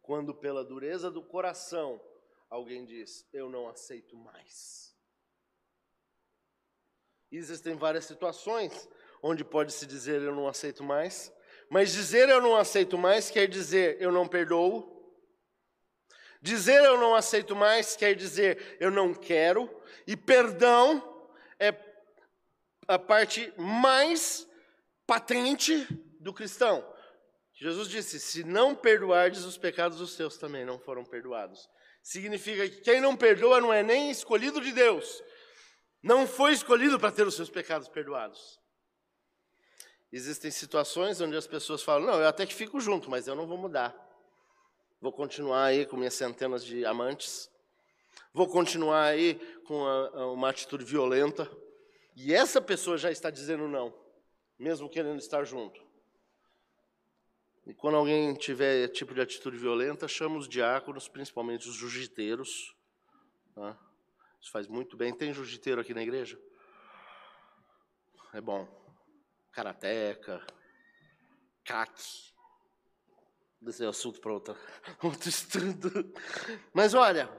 [0.02, 2.00] quando pela dureza do coração
[2.48, 4.94] alguém diz: Eu não aceito mais.
[7.30, 8.88] Existem várias situações
[9.22, 11.32] onde pode-se dizer: Eu não aceito mais,
[11.68, 14.92] mas dizer eu não aceito mais quer dizer eu não perdoo.
[16.44, 19.74] Dizer eu não aceito mais quer dizer eu não quero.
[20.06, 21.02] E perdão
[21.58, 21.74] é
[22.86, 24.46] a parte mais
[25.06, 25.86] patente
[26.20, 26.86] do cristão.
[27.54, 31.66] Jesus disse: Se não perdoardes os pecados, os seus também não foram perdoados.
[32.02, 35.22] Significa que quem não perdoa não é nem escolhido de Deus,
[36.02, 38.60] não foi escolhido para ter os seus pecados perdoados.
[40.12, 43.46] Existem situações onde as pessoas falam: Não, eu até que fico junto, mas eu não
[43.46, 44.03] vou mudar.
[45.04, 47.50] Vou continuar aí com minhas centenas de amantes.
[48.32, 49.34] Vou continuar aí
[49.66, 49.82] com
[50.32, 51.46] uma atitude violenta.
[52.16, 53.92] E essa pessoa já está dizendo não
[54.58, 55.78] mesmo querendo estar junto.
[57.66, 62.74] E quando alguém tiver tipo de atitude violenta, chama os diáconos, principalmente os jiu-jiteiros.
[63.54, 63.78] Tá?
[64.40, 65.12] Isso faz muito bem.
[65.12, 66.40] Tem jiu-jiteiro aqui na igreja?
[68.32, 68.66] É bom.
[69.52, 70.42] Karateca,
[71.62, 72.33] CAC.
[73.66, 74.56] Esse é assunto para outro,
[75.02, 76.12] outro estudo.
[76.72, 77.30] Mas olha,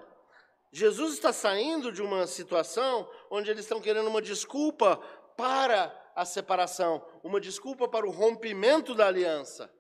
[0.72, 4.98] Jesus está saindo de uma situação onde eles estão querendo uma desculpa
[5.38, 9.74] para a separação, uma desculpa para o rompimento da aliança.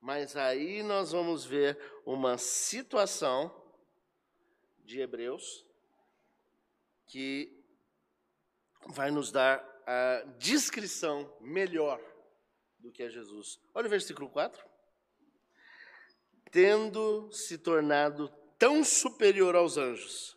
[0.00, 3.54] Mas aí nós vamos ver uma situação
[4.84, 5.66] de Hebreus
[7.06, 7.60] que
[8.86, 12.00] vai nos dar a descrição melhor
[12.78, 13.60] do que é Jesus.
[13.74, 14.69] Olha o versículo 4.
[16.50, 20.36] Tendo se tornado tão superior aos anjos,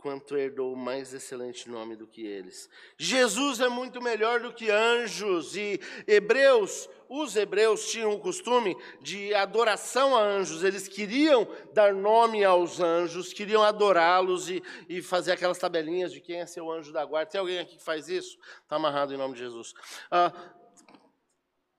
[0.00, 2.70] quanto herdou o mais excelente nome do que eles.
[2.96, 9.34] Jesus é muito melhor do que anjos e hebreus, os hebreus tinham o costume de
[9.34, 15.58] adoração a anjos, eles queriam dar nome aos anjos, queriam adorá-los e, e fazer aquelas
[15.58, 17.32] tabelinhas de quem é seu anjo da guarda.
[17.32, 18.38] Tem alguém aqui que faz isso?
[18.62, 19.74] Está amarrado em nome de Jesus.
[20.10, 20.32] Ah,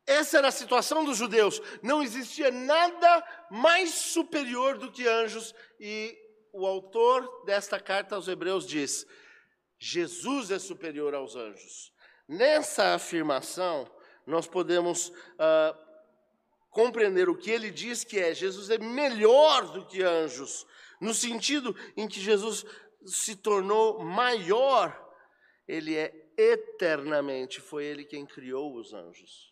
[0.06, 1.62] essa era a situação dos judeus.
[1.82, 6.18] Não existia nada mais superior do que anjos e
[6.54, 9.06] o autor desta carta aos Hebreus diz:
[9.80, 11.91] Jesus é superior aos anjos.
[12.28, 13.89] Nessa afirmação,
[14.26, 15.78] nós podemos ah,
[16.70, 20.66] compreender o que ele diz que é: Jesus é melhor do que anjos,
[20.99, 22.66] no sentido em que Jesus
[23.06, 24.97] se tornou maior,
[25.68, 29.51] ele é eternamente, foi ele quem criou os anjos.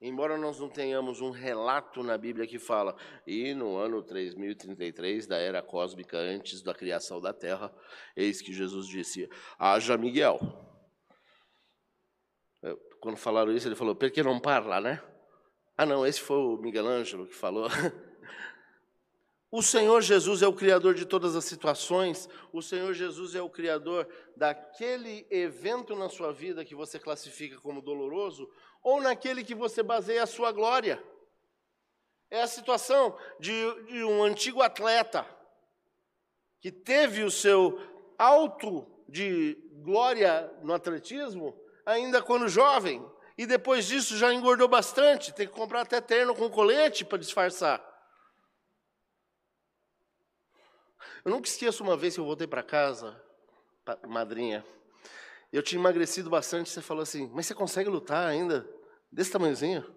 [0.00, 2.94] Embora nós não tenhamos um relato na Bíblia que fala,
[3.26, 7.74] e no ano 3033 da era cósmica, antes da criação da Terra,
[8.14, 9.28] eis que Jesus disse:
[9.58, 10.38] haja Miguel.
[13.00, 15.02] Quando falaram isso, ele falou: por que não parla, né?
[15.78, 17.68] Ah, não, esse foi o Miguel Ângelo que falou.
[19.48, 23.48] O Senhor Jesus é o Criador de todas as situações, o Senhor Jesus é o
[23.48, 28.50] Criador daquele evento na sua vida que você classifica como doloroso,
[28.86, 31.02] ou naquele que você baseia a sua glória.
[32.30, 33.52] É a situação de,
[33.86, 35.26] de um antigo atleta
[36.60, 37.80] que teve o seu
[38.16, 43.04] alto de glória no atletismo ainda quando jovem,
[43.36, 47.84] e depois disso já engordou bastante, tem que comprar até terno com colete para disfarçar.
[51.24, 53.20] Eu nunca esqueço uma vez que eu voltei para casa,
[54.06, 54.64] madrinha,
[55.52, 58.75] eu tinha emagrecido bastante, você falou assim, mas você consegue lutar ainda?
[59.10, 59.96] Desse tamanhozinho?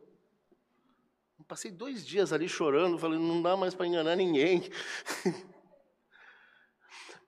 [1.47, 4.69] Passei dois dias ali chorando, falei, não dá mais para enganar ninguém.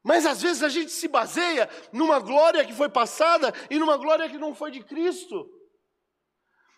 [0.03, 4.29] Mas às vezes a gente se baseia numa glória que foi passada e numa glória
[4.29, 5.49] que não foi de Cristo.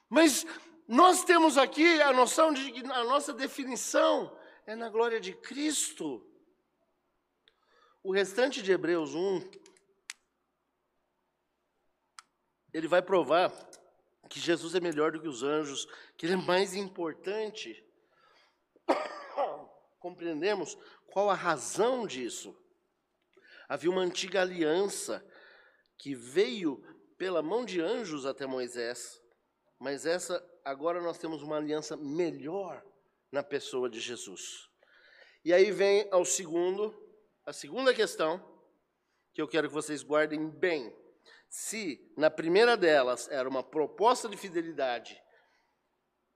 [0.10, 0.46] Mas
[0.88, 4.34] nós temos aqui a noção de que a nossa definição
[4.66, 6.26] é na glória de Cristo.
[8.02, 9.52] O restante de Hebreus 1,
[12.74, 13.52] ele vai provar
[14.34, 17.86] que Jesus é melhor do que os anjos, que ele é mais importante.
[20.00, 20.76] Compreendemos
[21.06, 22.58] qual a razão disso.
[23.70, 25.24] Havia uma antiga aliança
[26.00, 26.84] que veio
[27.16, 29.22] pela mão de anjos até Moisés,
[29.78, 32.84] mas essa agora nós temos uma aliança melhor
[33.32, 34.68] na pessoa de Jesus.
[35.46, 36.92] E aí vem ao segundo
[37.46, 38.44] a segunda questão,
[39.32, 40.92] que eu quero que vocês guardem bem.
[41.54, 45.24] Se na primeira delas era uma proposta de fidelidade,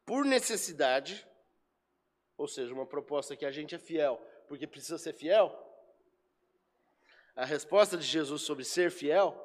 [0.06, 1.28] por necessidade,
[2.38, 5.52] ou seja, uma proposta que a gente é fiel porque precisa ser fiel?
[7.36, 9.36] A resposta de Jesus sobre ser fiel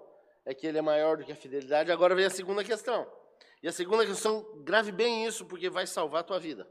[0.44, 1.90] é que ele é maior do que a fidelidade.
[1.90, 3.10] Agora vem a segunda questão.
[3.62, 6.70] E a segunda questão, grave bem isso, porque vai salvar a tua vida.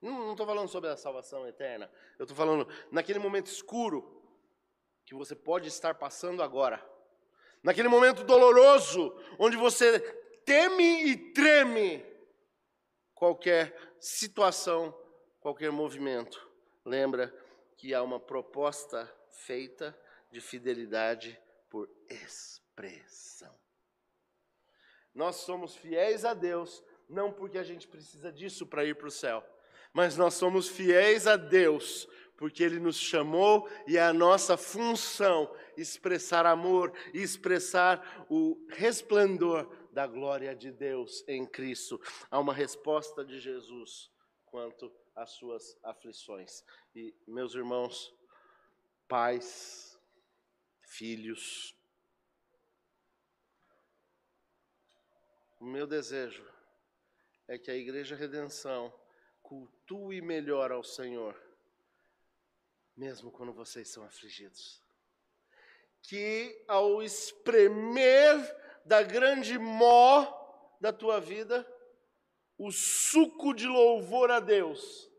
[0.00, 1.92] Não estou falando sobre a salvação eterna.
[2.18, 4.26] Eu estou falando naquele momento escuro
[5.04, 6.82] que você pode estar passando agora.
[7.66, 9.98] Naquele momento doloroso, onde você
[10.44, 12.06] teme e treme
[13.12, 14.96] qualquer situação,
[15.40, 16.48] qualquer movimento.
[16.84, 17.36] Lembra
[17.76, 19.98] que há uma proposta feita
[20.30, 21.36] de fidelidade
[21.68, 23.52] por expressão.
[25.12, 29.10] Nós somos fiéis a Deus, não porque a gente precisa disso para ir para o
[29.10, 29.44] céu,
[29.92, 32.06] mas nós somos fiéis a Deus
[32.36, 39.66] porque Ele nos chamou e é a nossa função expressar amor e expressar o resplendor
[39.92, 42.00] da glória de Deus em Cristo.
[42.30, 44.10] Há uma resposta de Jesus
[44.44, 46.62] quanto às suas aflições.
[46.94, 48.14] E, meus irmãos,
[49.08, 49.98] pais,
[50.82, 51.74] filhos,
[55.58, 56.46] o meu desejo
[57.48, 58.92] é que a Igreja Redenção
[59.42, 61.45] cultue melhor ao Senhor
[62.96, 64.80] mesmo quando vocês são afligidos.
[66.02, 68.36] Que ao espremer
[68.84, 70.26] da grande mó
[70.80, 71.66] da tua vida,
[72.56, 75.10] o suco de louvor a Deus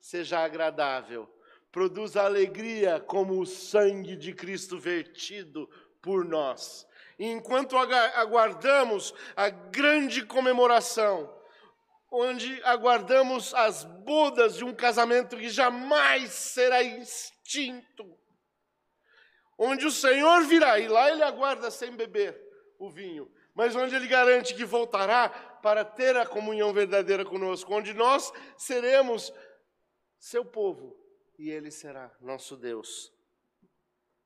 [0.00, 1.28] seja agradável,
[1.70, 5.70] produza alegria como o sangue de Cristo vertido
[6.02, 6.86] por nós.
[7.18, 11.32] E enquanto aguardamos a grande comemoração,
[12.10, 18.18] onde aguardamos as bodas de um casamento que jamais será extinto.
[19.56, 22.38] Onde o Senhor virá, e lá ele aguarda sem beber
[22.78, 25.28] o vinho, mas onde ele garante que voltará
[25.62, 29.32] para ter a comunhão verdadeira conosco, onde nós seremos
[30.18, 30.98] seu povo
[31.38, 33.12] e ele será nosso Deus.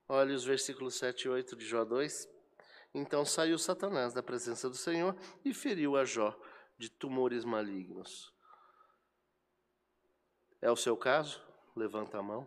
[0.09, 2.29] Olha os versículos 7 e 8 de Jó 2.
[2.95, 6.37] Então saiu Satanás da presença do Senhor e feriu a Jó
[6.85, 8.31] de tumores malignos.
[10.61, 11.43] É o seu caso?
[11.75, 12.47] Levanta a mão.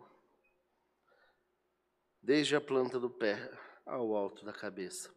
[2.22, 3.50] Desde a planta do pé
[3.84, 5.12] ao alto da cabeça.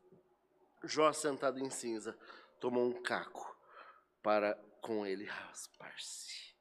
[0.84, 2.18] Jó, sentado em cinza,
[2.60, 3.56] tomou um caco
[4.24, 6.56] para com ele raspar-se.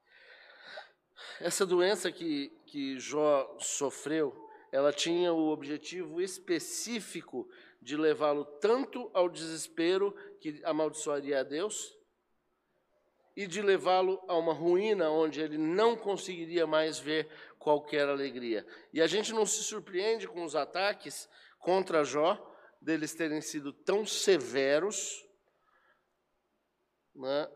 [1.41, 7.49] Essa doença que, que Jó sofreu, ela tinha o objetivo específico
[7.81, 11.99] de levá-lo tanto ao desespero que amaldiçoaria a Deus,
[13.37, 17.29] e de levá-lo a uma ruína onde ele não conseguiria mais ver
[17.59, 18.67] qualquer alegria.
[18.93, 21.29] E a gente não se surpreende com os ataques
[21.59, 22.39] contra Jó,
[22.81, 25.27] deles terem sido tão severos,
[27.15, 27.49] né?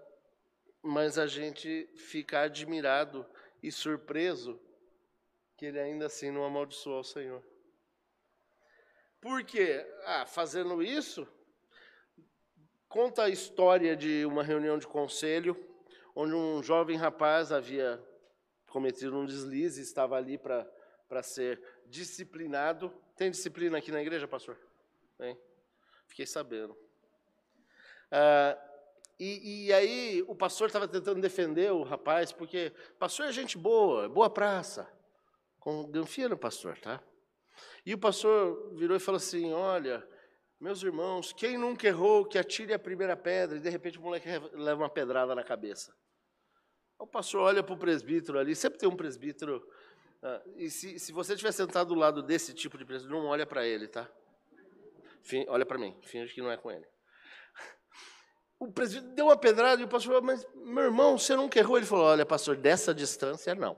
[0.83, 3.27] mas a gente fica admirado
[3.63, 4.61] e surpreso
[5.57, 7.43] que ele ainda assim não amaldiçoou o Senhor.
[9.21, 9.83] Por quê?
[10.05, 11.27] Ah, fazendo isso,
[12.95, 15.57] conta a história de uma reunião de conselho
[16.15, 18.01] onde um jovem rapaz havia
[18.69, 22.95] cometido um deslize, estava ali para ser disciplinado.
[23.17, 24.57] Tem disciplina aqui na igreja, pastor?
[25.19, 25.37] Tem.
[26.07, 26.79] Fiquei sabendo.
[28.13, 28.57] Ah,
[29.19, 34.05] e, e, aí o pastor estava tentando defender o rapaz, porque pastor é gente boa,
[34.05, 34.89] é boa praça.
[35.59, 37.03] Confia no pastor, tá?
[37.85, 40.07] E o pastor virou e falou assim: Olha,
[40.65, 44.27] meus irmãos, quem nunca errou, que atire a primeira pedra, e de repente o moleque
[44.55, 45.95] leva uma pedrada na cabeça.
[46.99, 49.63] O pastor olha para o presbítero ali, sempre tem um presbítero.
[50.23, 53.45] Ah, e se, se você estiver sentado do lado desse tipo de presbítero, não olha
[53.45, 54.11] para ele, tá?
[55.21, 56.87] Fim, olha para mim, finge que não é com ele.
[58.59, 61.77] O presbítero deu uma pedrada e o pastor falou, mas meu irmão, você nunca errou?
[61.77, 63.77] Ele falou, olha, pastor, dessa distância, não.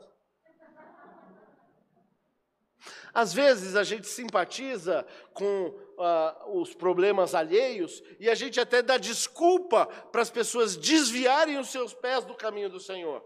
[3.16, 8.98] Às vezes a gente simpatiza com uh, os problemas alheios e a gente até dá
[8.98, 13.24] desculpa para as pessoas desviarem os seus pés do caminho do Senhor.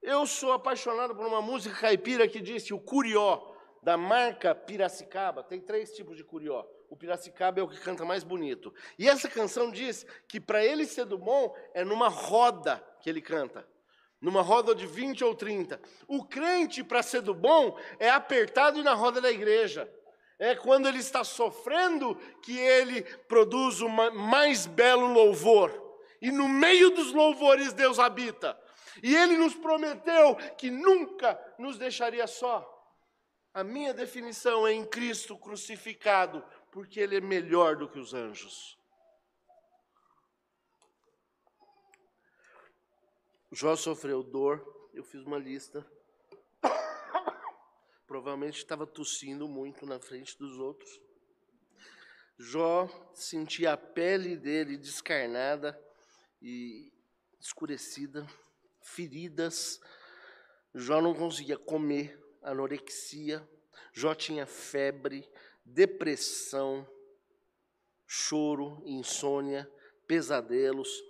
[0.00, 3.52] Eu sou apaixonado por uma música caipira que diz que o curió
[3.82, 6.64] da marca Piracicaba, tem três tipos de curió.
[6.88, 8.72] O Piracicaba é o que canta mais bonito.
[8.96, 13.20] E essa canção diz que para ele ser do bom é numa roda que ele
[13.20, 13.66] canta
[14.20, 15.80] numa roda de 20 ou 30.
[16.06, 19.90] O crente, para ser do bom, é apertado na roda da igreja.
[20.38, 25.86] É quando ele está sofrendo que ele produz o mais belo louvor.
[26.20, 28.58] E no meio dos louvores Deus habita.
[29.02, 32.74] E ele nos prometeu que nunca nos deixaria só.
[33.52, 38.77] A minha definição é em Cristo crucificado, porque ele é melhor do que os anjos.
[43.50, 45.84] Jó sofreu dor, eu fiz uma lista.
[48.06, 51.00] Provavelmente estava tossindo muito na frente dos outros.
[52.38, 55.82] Jó sentia a pele dele descarnada
[56.42, 56.92] e
[57.40, 58.26] escurecida,
[58.82, 59.80] feridas.
[60.74, 63.48] Jó não conseguia comer, anorexia.
[63.94, 65.26] Jó tinha febre,
[65.64, 66.86] depressão,
[68.06, 69.70] choro, insônia,
[70.06, 71.02] pesadelos.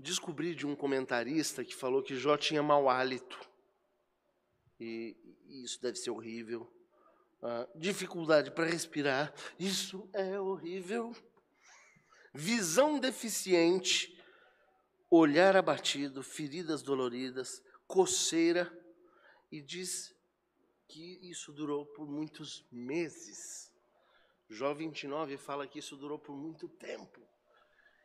[0.00, 3.38] Descobri de um comentarista que falou que Jó tinha mau hálito.
[4.78, 5.14] E,
[5.62, 6.66] isso deve ser horrível.
[7.42, 11.14] Ah, dificuldade para respirar, isso é horrível.
[12.32, 14.18] Visão deficiente,
[15.10, 18.72] olhar abatido, feridas doloridas, coceira,
[19.52, 20.14] e diz
[20.88, 23.70] que isso durou por muitos meses.
[24.48, 27.20] Jó 29 fala que isso durou por muito tempo.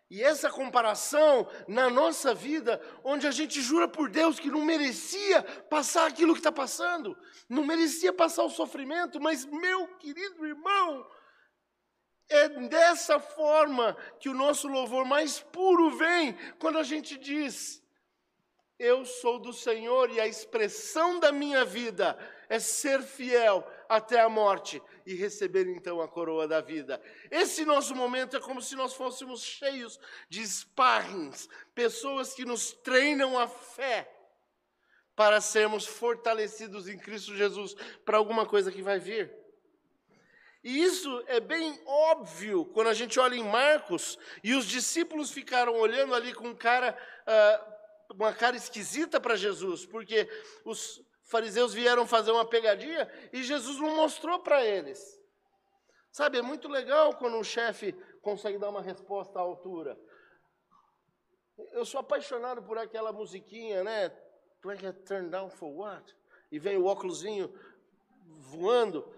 [0.10, 5.41] E essa comparação na nossa vida, onde a gente jura por Deus que não merecia
[5.64, 7.18] passar aquilo que está passando,
[7.49, 11.10] não merecia passar o sofrimento, mas, meu querido irmão,
[12.30, 17.82] é dessa forma que o nosso louvor mais puro vem, quando a gente diz:
[18.78, 24.29] Eu sou do Senhor e a expressão da minha vida é ser fiel até a
[24.29, 27.01] morte e receber então a coroa da vida.
[27.29, 33.38] Esse nosso momento é como se nós fôssemos cheios de sparrings, pessoas que nos treinam
[33.38, 34.11] a fé
[35.15, 37.73] para sermos fortalecidos em Cristo Jesus
[38.03, 39.31] para alguma coisa que vai vir.
[40.63, 45.75] E isso é bem óbvio quando a gente olha em Marcos e os discípulos ficaram
[45.75, 50.27] olhando ali com cara, uh, uma cara esquisita para Jesus, porque
[50.65, 55.21] os, fariseus vieram fazer uma pegadinha e Jesus não mostrou para eles.
[56.11, 59.99] Sabe, é muito legal quando um chefe consegue dar uma resposta à altura.
[61.71, 64.09] Eu sou apaixonado por aquela musiquinha, né?
[64.61, 64.91] Como é que é?
[64.91, 66.15] Turn down for what?
[66.51, 67.53] E vem o óculosinho
[68.26, 69.13] voando.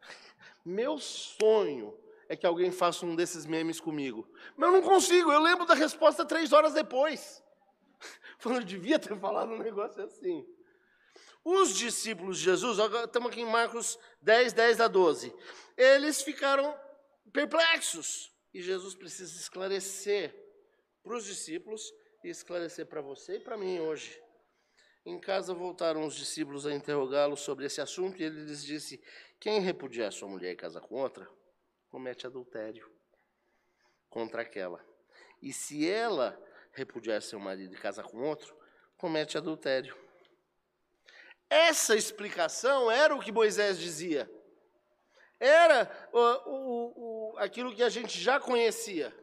[0.64, 1.98] Meu sonho
[2.28, 4.28] é que alguém faça um desses memes comigo.
[4.56, 7.42] Mas eu não consigo, eu lembro da resposta três horas depois.
[8.38, 10.46] Falando, devia ter falado um negócio assim.
[11.44, 15.34] Os discípulos de Jesus, estamos aqui em Marcos 10, 10 a 12,
[15.76, 16.78] eles ficaram
[17.32, 18.32] perplexos.
[18.54, 20.34] E Jesus precisa esclarecer
[21.02, 24.22] para os discípulos e esclarecer para você e para mim hoje.
[25.04, 29.02] Em casa voltaram os discípulos a interrogá-lo sobre esse assunto e ele lhes disse:
[29.40, 31.28] Quem repudiar sua mulher e casa com outra,
[31.88, 32.88] comete adultério
[34.08, 34.84] contra aquela.
[35.40, 36.40] E se ela
[36.72, 38.54] repudiar seu marido e casa com outro,
[38.96, 39.96] comete adultério.
[41.52, 44.26] Essa explicação era o que Moisés dizia.
[45.38, 49.14] Era o, o, o, aquilo que a gente já conhecia.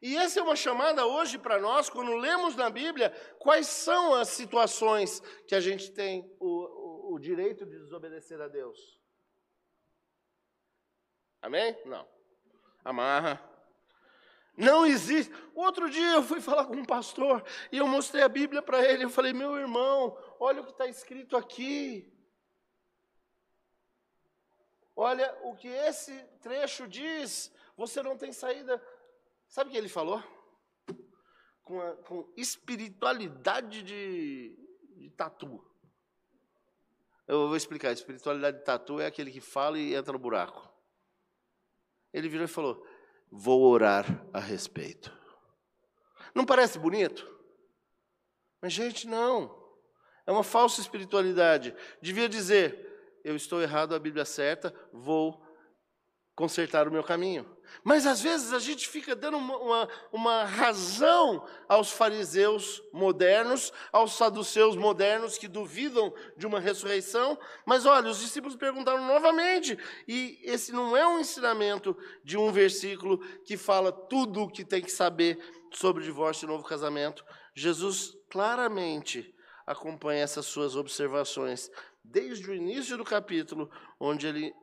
[0.00, 4.28] E essa é uma chamada hoje para nós, quando lemos na Bíblia, quais são as
[4.28, 9.00] situações que a gente tem o, o direito de desobedecer a Deus.
[11.42, 11.76] Amém?
[11.84, 12.06] Não.
[12.84, 13.49] Amarra.
[14.60, 15.32] Não existe.
[15.54, 17.42] Outro dia eu fui falar com um pastor
[17.72, 19.04] e eu mostrei a Bíblia para ele.
[19.04, 22.12] Eu falei, meu irmão, olha o que está escrito aqui.
[24.94, 27.50] Olha o que esse trecho diz.
[27.74, 28.82] Você não tem saída.
[29.48, 30.22] Sabe o que ele falou?
[31.62, 34.54] Com, a, com espiritualidade de,
[34.96, 35.64] de tatu.
[37.26, 37.92] Eu vou explicar.
[37.92, 40.68] Espiritualidade de tatu é aquele que fala e entra no buraco.
[42.12, 42.86] Ele virou e falou:
[43.30, 45.16] Vou orar a respeito.
[46.34, 47.28] Não parece bonito?
[48.60, 49.58] Mas, gente, não.
[50.26, 51.74] É uma falsa espiritualidade.
[52.02, 52.90] Devia dizer:
[53.24, 55.42] eu estou errado, a Bíblia é certa, vou
[56.34, 57.44] consertar o meu caminho.
[57.82, 64.12] Mas às vezes a gente fica dando uma, uma, uma, razão aos fariseus modernos, aos
[64.12, 67.38] saduceus modernos que duvidam de uma ressurreição.
[67.64, 73.18] Mas olha, os discípulos perguntaram novamente, e esse não é um ensinamento de um versículo
[73.44, 75.38] que fala tudo o que tem que saber
[75.72, 77.24] sobre divórcio e novo casamento.
[77.54, 79.34] Jesus claramente
[79.66, 81.70] acompanha essas suas observações
[82.02, 84.54] desde o início do capítulo, onde ele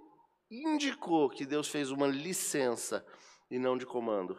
[0.49, 3.05] indicou que Deus fez uma licença
[3.49, 4.37] e não de comando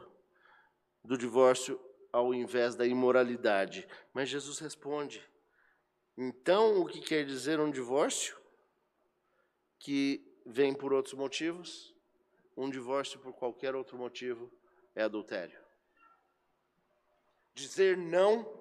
[1.05, 1.81] do divórcio
[2.13, 3.87] ao invés da imoralidade.
[4.13, 5.23] Mas Jesus responde:
[6.17, 8.37] então o que quer dizer um divórcio?
[9.79, 11.95] Que vem por outros motivos?
[12.57, 14.53] Um divórcio por qualquer outro motivo
[14.97, 15.59] é adultério.
[17.55, 18.61] Dizer não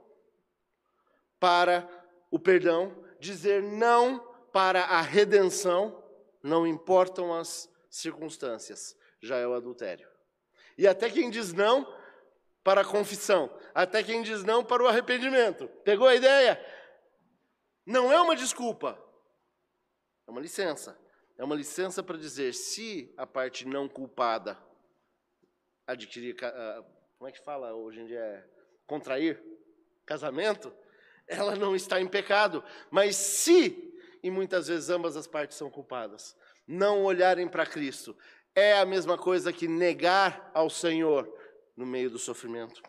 [1.39, 1.89] para
[2.29, 4.19] o perdão, dizer não
[4.51, 6.03] para a redenção
[6.47, 10.09] não importam as circunstâncias, já é o adultério.
[10.77, 11.85] E até quem diz não
[12.63, 15.67] para a confissão, até quem diz não para o arrependimento.
[15.83, 16.59] Pegou a ideia?
[17.85, 19.01] Não é uma desculpa,
[20.27, 20.97] é uma licença.
[21.37, 24.57] É uma licença para dizer se a parte não culpada
[25.85, 26.83] adquirir, ah,
[27.17, 28.49] como é que fala hoje em dia?
[28.87, 29.41] Contrair
[30.03, 30.73] casamento,
[31.27, 32.63] ela não está em pecado.
[32.89, 33.86] Mas se,
[34.28, 36.36] e muitas vezes ambas as partes são culpadas,
[36.67, 38.13] não olharem para Cristo,
[38.53, 41.34] é a mesma coisa que negar ao Senhor
[41.78, 42.82] no meio do sofrimento.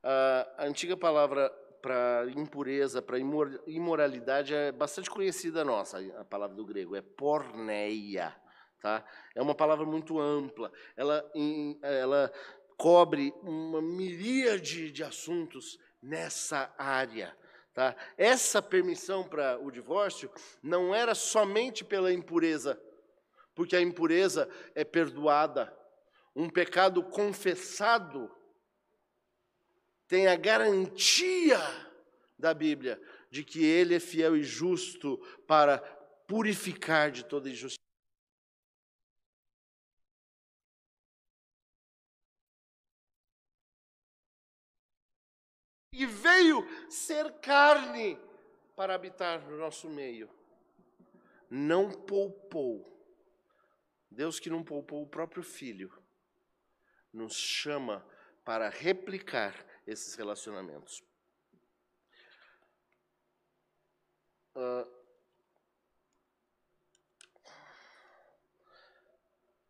[0.00, 1.50] A antiga palavra
[1.82, 3.18] para impureza, para
[3.66, 8.32] imoralidade é bastante conhecida nossa, a palavra do grego, é porneia.
[8.80, 9.04] Tá?
[9.34, 11.28] É uma palavra muito ampla, ela,
[11.82, 12.32] ela
[12.76, 17.36] cobre uma miríade de assuntos nessa área.
[17.74, 17.96] Tá?
[18.18, 20.30] Essa permissão para o divórcio
[20.62, 22.80] não era somente pela impureza,
[23.54, 25.74] porque a impureza é perdoada.
[26.36, 28.30] Um pecado confessado
[30.06, 31.58] tem a garantia
[32.38, 33.00] da Bíblia
[33.30, 35.16] de que ele é fiel e justo
[35.46, 35.78] para
[36.26, 37.81] purificar de toda injustiça.
[46.92, 48.18] Ser carne
[48.76, 50.28] para habitar no nosso meio.
[51.50, 52.88] Não poupou.
[54.10, 55.90] Deus que não poupou o próprio filho,
[57.12, 58.06] nos chama
[58.44, 59.54] para replicar
[59.86, 61.02] esses relacionamentos.
[64.54, 64.86] Uh,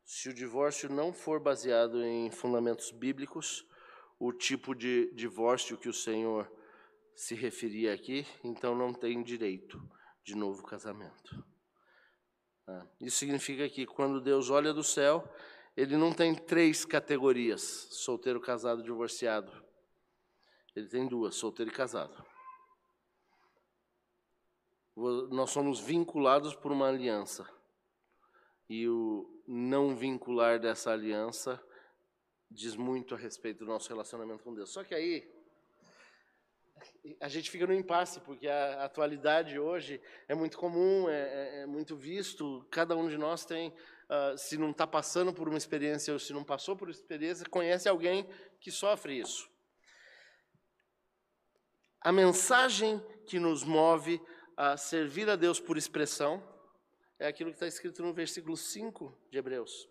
[0.04, 3.64] se o divórcio não for baseado em fundamentos bíblicos,
[4.18, 6.50] o tipo de divórcio que o Senhor
[7.14, 9.80] se referia aqui, então não tem direito
[10.24, 11.44] de novo casamento.
[12.66, 15.28] Ah, isso significa que quando Deus olha do céu,
[15.76, 19.52] ele não tem três categorias: solteiro, casado, divorciado.
[20.74, 22.24] Ele tem duas, solteiro e casado.
[25.30, 27.48] Nós somos vinculados por uma aliança.
[28.68, 31.62] E o não vincular dessa aliança
[32.50, 34.70] diz muito a respeito do nosso relacionamento com Deus.
[34.70, 35.41] Só que aí
[37.20, 41.66] a gente fica no impasse, porque a atualidade hoje é muito comum, é, é, é
[41.66, 42.66] muito visto.
[42.70, 46.32] Cada um de nós tem, uh, se não está passando por uma experiência ou se
[46.32, 48.28] não passou por uma experiência, conhece alguém
[48.60, 49.50] que sofre isso.
[52.00, 54.20] A mensagem que nos move
[54.56, 56.42] a servir a Deus por expressão
[57.18, 59.88] é aquilo que está escrito no versículo 5 de Hebreus.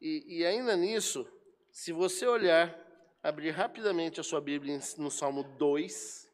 [0.00, 1.26] E, e ainda nisso,
[1.72, 2.85] se você olhar,
[3.28, 6.32] abrir rapidamente a sua Bíblia no Salmo 2,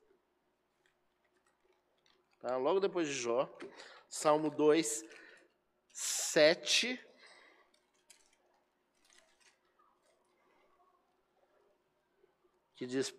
[2.41, 2.57] tá?
[2.57, 3.49] logo depois de Jó,
[4.09, 5.05] Salmo 2,
[5.91, 7.01] 7.
[12.77, 13.15] Que diz: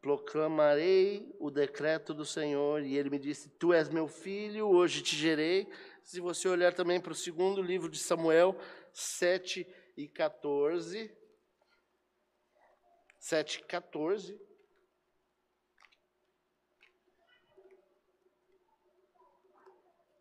[0.00, 2.82] proclamarei o decreto do Senhor.
[2.84, 5.68] E ele me disse: Tu és meu filho, hoje te gerei.
[6.04, 8.56] Se você olhar também para o segundo livro de Samuel,
[8.92, 9.66] 7
[9.96, 11.25] e 14.
[13.26, 14.40] 7 e 14.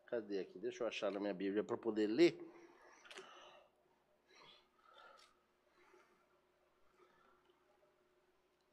[0.07, 0.57] Cadê aqui?
[0.57, 2.35] Deixa eu achar na minha Bíblia para poder ler.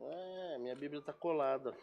[0.01, 1.77] É, minha Bíblia está colada.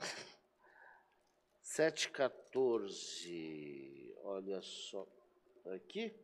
[1.62, 4.12] 7,14.
[4.24, 5.06] Olha só.
[5.66, 6.23] Aqui.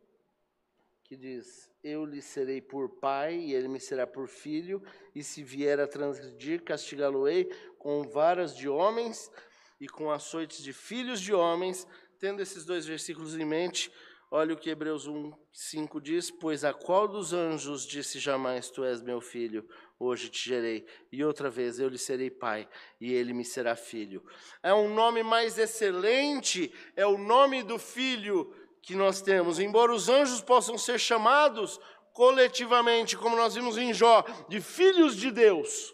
[1.11, 4.81] Que diz: Eu lhe serei por pai, e ele me será por filho,
[5.13, 9.29] e se vier a transgredir, castigá-lo-ei com varas de homens
[9.77, 11.85] e com açoites de filhos de homens.
[12.17, 13.91] Tendo esses dois versículos em mente,
[14.31, 18.81] olha o que Hebreus 1, 5 diz: Pois a qual dos anjos disse jamais: Tu
[18.85, 19.67] és meu filho?
[19.99, 22.67] hoje te gerei, e outra vez eu lhe serei pai,
[22.99, 24.23] e ele me será filho.
[24.63, 28.51] É um nome mais excelente, é o nome do filho
[28.81, 29.59] que nós temos.
[29.59, 31.79] Embora os anjos possam ser chamados
[32.13, 35.93] coletivamente, como nós vimos em Jó, de filhos de Deus.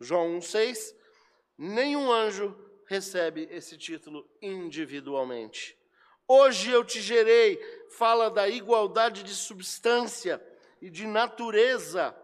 [0.00, 0.94] Jó 1,6,
[1.58, 2.56] nenhum anjo
[2.86, 5.76] recebe esse título individualmente.
[6.28, 7.58] Hoje eu te gerei,
[7.90, 10.44] fala da igualdade de substância
[10.80, 12.16] e de natureza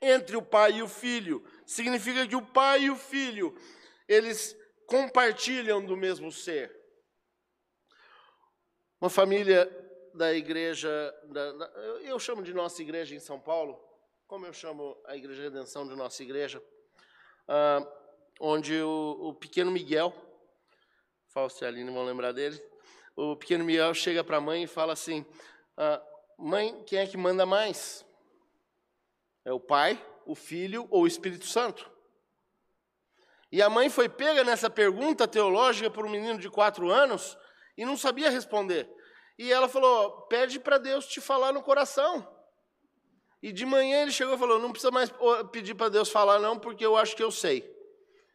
[0.00, 1.44] entre o pai e o filho.
[1.66, 3.54] Significa que o pai e o filho,
[4.08, 6.79] eles compartilham do mesmo ser.
[9.00, 9.66] Uma família
[10.12, 10.90] da igreja,
[11.24, 11.66] da, da,
[12.02, 13.82] eu chamo de nossa igreja em São Paulo,
[14.26, 16.62] como eu chamo a Igreja Redenção de nossa igreja,
[17.48, 17.80] ah,
[18.38, 20.12] onde o, o, pequeno Miguel,
[21.28, 22.62] Fausto e Aline vão lembrar dele,
[23.16, 25.24] o pequeno Miguel chega para a mãe e fala assim,
[25.78, 26.02] ah,
[26.36, 28.04] mãe, quem é que manda mais?
[29.46, 31.90] É o Pai, o Filho ou o Espírito Santo?
[33.50, 37.38] E a mãe foi pega nessa pergunta teológica por um menino de quatro anos
[37.80, 38.86] e não sabia responder.
[39.38, 42.28] E ela falou: pede para Deus te falar no coração.
[43.42, 45.10] E de manhã ele chegou e falou: não precisa mais
[45.50, 47.62] pedir para Deus falar, não, porque eu acho que eu sei.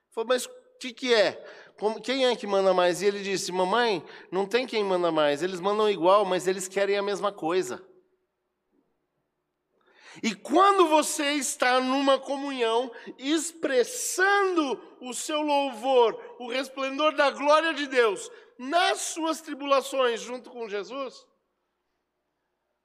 [0.10, 1.34] Falou, mas o que, que é?
[1.78, 3.04] Como, quem é que manda mais?
[3.04, 5.43] E ele disse: Mamãe, não tem quem manda mais.
[5.43, 7.86] Eles mandam igual, mas eles querem a mesma coisa.
[10.24, 17.86] E quando você está numa comunhão, expressando o seu louvor, o resplendor da glória de
[17.86, 21.26] Deus, nas suas tribulações junto com Jesus,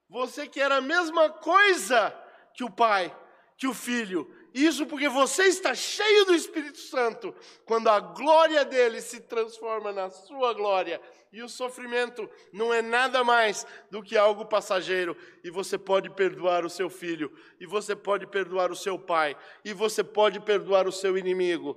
[0.08, 2.10] você quer a mesma coisa
[2.54, 3.16] que o Pai,
[3.56, 4.28] que o Filho.
[4.52, 7.32] Isso porque você está cheio do Espírito Santo,
[7.64, 11.00] quando a glória dele se transforma na sua glória
[11.32, 16.64] e o sofrimento não é nada mais do que algo passageiro, e você pode perdoar
[16.64, 20.92] o seu filho, e você pode perdoar o seu pai, e você pode perdoar o
[20.92, 21.76] seu inimigo,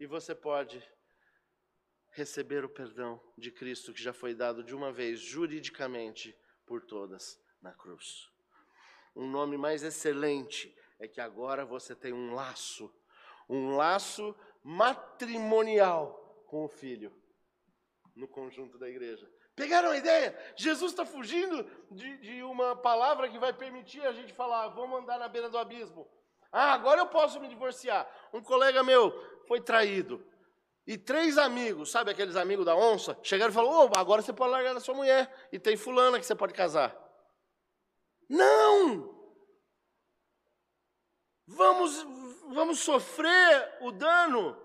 [0.00, 0.82] e você pode
[2.14, 7.38] receber o perdão de Cristo que já foi dado de uma vez, juridicamente, por todas
[7.60, 8.28] na cruz.
[9.14, 12.92] Um nome mais excelente é que agora você tem um laço,
[13.48, 17.12] um laço matrimonial com o filho
[18.14, 19.28] no conjunto da igreja.
[19.56, 20.36] Pegaram a ideia?
[20.56, 25.18] Jesus está fugindo de, de, uma palavra que vai permitir a gente falar, vamos andar
[25.18, 26.08] na beira do abismo.
[26.50, 28.08] Ah, agora eu posso me divorciar.
[28.32, 29.12] Um colega meu
[29.46, 30.24] foi traído.
[30.86, 34.50] E três amigos, sabe aqueles amigos da onça, chegaram e falaram: oh, agora você pode
[34.52, 35.48] largar da sua mulher.
[35.50, 36.94] E tem fulana que você pode casar.
[38.28, 39.14] Não!
[41.46, 42.02] Vamos,
[42.48, 44.64] vamos sofrer o dano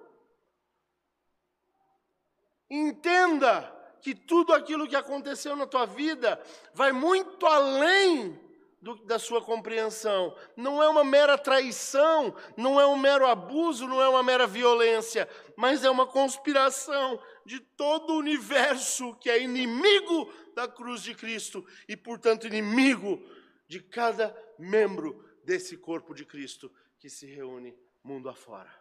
[2.70, 6.41] Entenda que tudo aquilo que aconteceu na tua vida
[6.74, 8.39] vai muito além
[8.82, 10.36] do, da sua compreensão.
[10.55, 15.27] Não é uma mera traição, não é um mero abuso, não é uma mera violência,
[15.55, 21.65] mas é uma conspiração de todo o universo que é inimigo da cruz de Cristo
[21.88, 23.21] e, portanto, inimigo
[23.67, 28.73] de cada membro desse corpo de Cristo que se reúne mundo afora.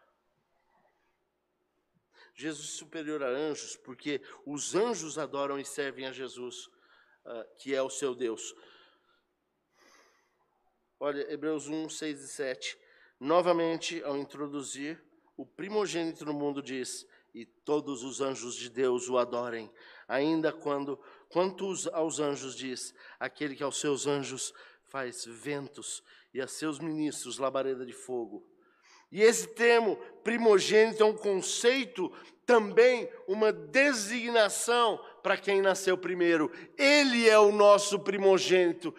[2.34, 7.82] Jesus superior a anjos, porque os anjos adoram e servem a Jesus, uh, que é
[7.82, 8.55] o seu Deus.
[11.01, 12.78] Olha, Hebreus 1, 6 e 7.
[13.20, 15.01] Novamente, ao introduzir,
[15.36, 19.70] o primogênito no mundo diz: E todos os anjos de Deus o adorem.
[20.09, 24.53] Ainda quando, quanto aos anjos diz: Aquele que aos seus anjos
[24.86, 26.03] faz ventos
[26.34, 28.44] e a seus ministros labareda de fogo.
[29.11, 32.12] E esse termo primogênito é um conceito,
[32.44, 36.51] também uma designação para quem nasceu primeiro.
[36.76, 38.94] Ele é o nosso primogênito.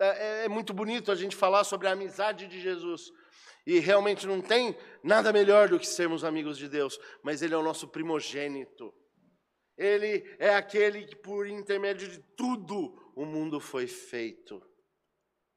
[0.00, 3.10] É, é muito bonito a gente falar sobre a amizade de Jesus.
[3.66, 7.56] E realmente não tem nada melhor do que sermos amigos de Deus, mas Ele é
[7.56, 8.94] o nosso primogênito.
[9.76, 14.62] Ele é aquele que, por intermédio de tudo, o mundo foi feito.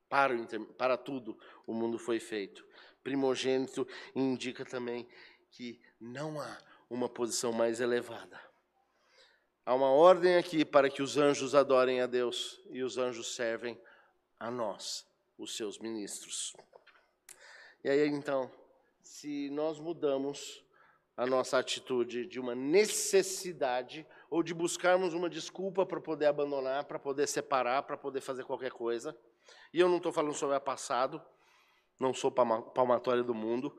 [0.09, 0.33] Para,
[0.77, 1.37] para tudo,
[1.67, 2.65] o mundo foi feito
[3.03, 5.07] primogênito indica também
[5.51, 6.57] que não há
[6.89, 8.39] uma posição mais elevada.
[9.65, 13.79] Há uma ordem aqui para que os anjos adorem a Deus e os anjos servem
[14.39, 15.05] a nós,
[15.37, 16.55] os seus ministros.
[17.83, 18.51] E aí então,
[19.01, 20.63] se nós mudamos
[21.17, 26.97] a nossa atitude de uma necessidade ou de buscarmos uma desculpa para poder abandonar, para
[26.97, 29.17] poder separar, para poder fazer qualquer coisa,
[29.73, 31.21] e eu não estou falando sobre o passado,
[31.99, 33.75] não sou palmatória do mundo.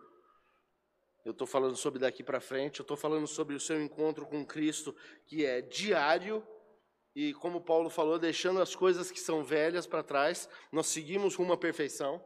[1.25, 4.45] Eu estou falando sobre daqui para frente, eu estou falando sobre o seu encontro com
[4.45, 4.95] Cristo,
[5.27, 6.47] que é diário,
[7.15, 11.53] e como Paulo falou, deixando as coisas que são velhas para trás, nós seguimos rumo
[11.53, 12.23] à perfeição.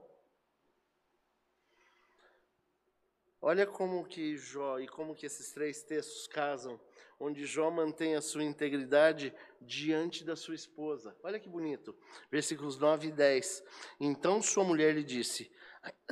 [3.41, 6.81] Olha como que Jó e como que esses três textos casam,
[7.21, 11.15] onde Jó mantém a sua integridade diante da sua esposa.
[11.23, 11.95] Olha que bonito.
[12.31, 13.63] Versículos 9 e 10.
[14.01, 15.53] Então sua mulher lhe disse: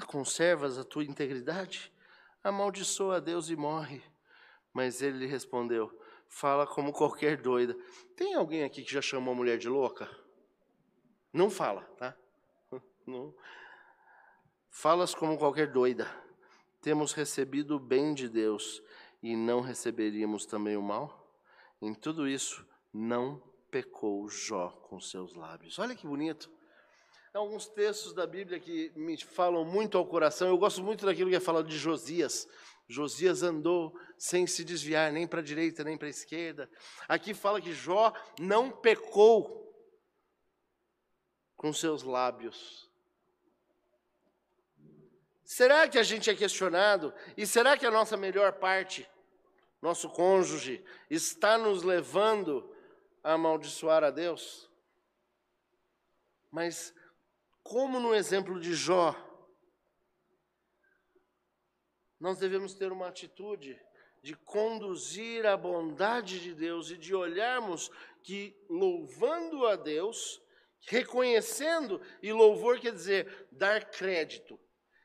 [0.06, 1.92] conservas a tua integridade?
[2.44, 4.02] Amaldiçoa a Deus e morre.
[4.72, 5.90] Mas ele lhe respondeu:
[6.34, 7.76] Fala como qualquer doida.
[8.16, 10.08] Tem alguém aqui que já chamou a mulher de louca?
[11.30, 12.16] Não fala, tá?
[13.06, 13.34] Não.
[14.70, 16.10] Falas como qualquer doida.
[16.80, 18.82] Temos recebido o bem de Deus
[19.22, 21.30] e não receberíamos também o mal?
[21.82, 25.78] Em tudo isso, não pecou Jó com seus lábios.
[25.78, 26.50] Olha que bonito
[27.34, 30.48] alguns textos da Bíblia que me falam muito ao coração.
[30.48, 32.46] Eu gosto muito daquilo que é falado de Josias.
[32.88, 36.70] Josias andou sem se desviar nem para a direita nem para a esquerda.
[37.08, 39.62] Aqui fala que Jó não pecou
[41.56, 42.90] com seus lábios.
[45.44, 47.12] Será que a gente é questionado?
[47.36, 49.08] E será que a nossa melhor parte,
[49.80, 52.74] nosso cônjuge, está nos levando
[53.22, 54.70] a amaldiçoar a Deus?
[56.50, 56.94] Mas,
[57.62, 59.14] como no exemplo de Jó,
[62.22, 63.76] nós devemos ter uma atitude
[64.22, 67.90] de conduzir a bondade de Deus e de olharmos
[68.22, 70.40] que louvando a Deus,
[70.86, 74.56] reconhecendo, e louvor quer dizer dar crédito,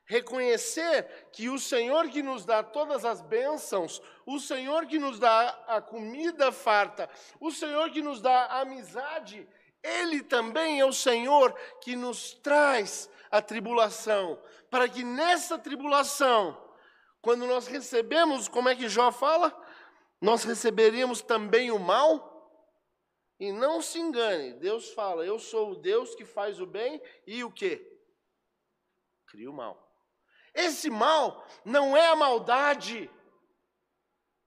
[0.06, 5.50] reconhecer que o Senhor que nos dá todas as bênçãos, o Senhor que nos dá
[5.68, 7.10] a comida farta,
[7.40, 9.50] o Senhor que nos dá a amizade,
[9.82, 11.52] Ele também é o Senhor
[11.82, 14.40] que nos traz a tribulação,
[14.70, 16.67] para que nessa tribulação,
[17.22, 19.56] quando nós recebemos, como é que Jó fala?
[20.22, 22.36] Nós receberíamos também o mal?
[23.40, 27.44] E não se engane, Deus fala: Eu sou o Deus que faz o bem e
[27.44, 27.86] o que?
[29.28, 29.86] Cria o mal.
[30.54, 33.10] Esse mal não é a maldade,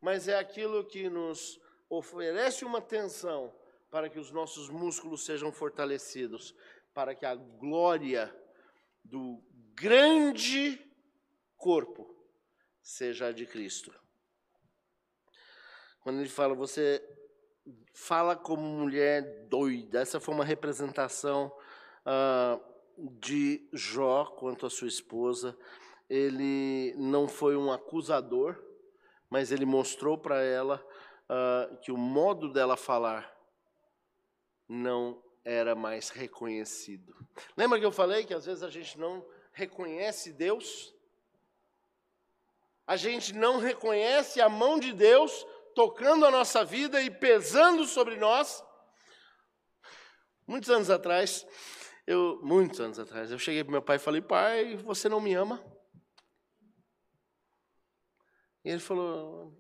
[0.01, 3.55] mas é aquilo que nos oferece uma tensão
[3.91, 6.55] para que os nossos músculos sejam fortalecidos,
[6.93, 8.35] para que a glória
[9.05, 9.41] do
[9.75, 10.85] grande
[11.57, 12.20] corpo
[12.91, 13.95] seja a de Cristo.
[16.01, 17.01] Quando ele fala, você
[17.95, 21.57] fala como mulher doida, essa foi uma representação
[22.05, 22.59] ah,
[22.99, 25.57] de Jó quanto à sua esposa.
[26.09, 28.61] Ele não foi um acusador,
[29.29, 30.85] mas ele mostrou para ela
[31.29, 33.33] ah, que o modo dela falar
[34.69, 37.15] não era mais reconhecido.
[37.57, 40.93] Lembra que eu falei que às vezes a gente não reconhece Deus?
[42.91, 48.17] A gente não reconhece a mão de Deus tocando a nossa vida e pesando sobre
[48.17, 48.65] nós.
[50.45, 51.47] Muitos anos atrás,
[52.05, 55.33] eu, muitos anos atrás, eu cheguei para meu pai e falei: Pai, você não me
[55.35, 55.65] ama?
[58.65, 59.55] E ele falou: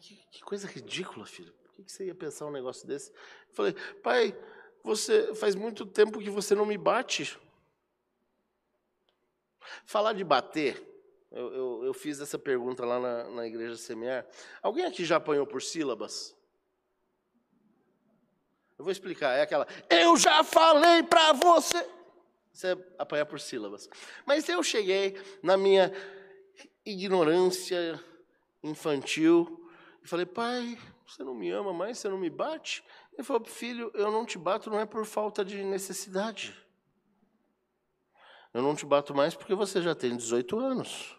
[0.00, 1.52] que, que coisa ridícula, filho.
[1.64, 3.10] Por que, que você ia pensar um negócio desse?
[3.10, 3.72] Eu falei:
[4.04, 4.40] Pai,
[4.84, 7.36] você faz muito tempo que você não me bate.
[9.84, 10.97] Falar de bater
[11.30, 14.26] eu, eu, eu, fiz essa pergunta lá na, na igreja semear.
[14.62, 16.34] Alguém aqui já apanhou por sílabas?
[18.78, 19.36] Eu vou explicar.
[19.36, 21.86] É aquela, eu já falei para você.
[22.52, 23.88] Você apanhar por sílabas.
[24.24, 25.92] Mas eu cheguei na minha
[26.84, 28.02] ignorância
[28.62, 29.70] infantil
[30.02, 32.82] e falei, pai, você não me ama mais, você não me bate?
[33.12, 36.56] Ele falou, filho, eu não te bato não é por falta de necessidade.
[38.54, 41.17] Eu não te bato mais porque você já tem 18 anos.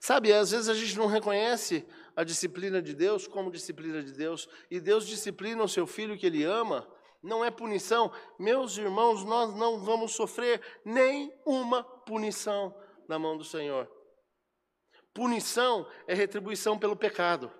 [0.00, 1.86] Sabe, às vezes a gente não reconhece
[2.16, 6.26] a disciplina de Deus como disciplina de Deus, e Deus disciplina o seu filho que
[6.26, 6.90] ele ama,
[7.22, 8.10] não é punição.
[8.38, 12.74] Meus irmãos, nós não vamos sofrer nenhuma punição
[13.06, 13.90] na mão do Senhor.
[15.12, 17.52] Punição é retribuição pelo pecado.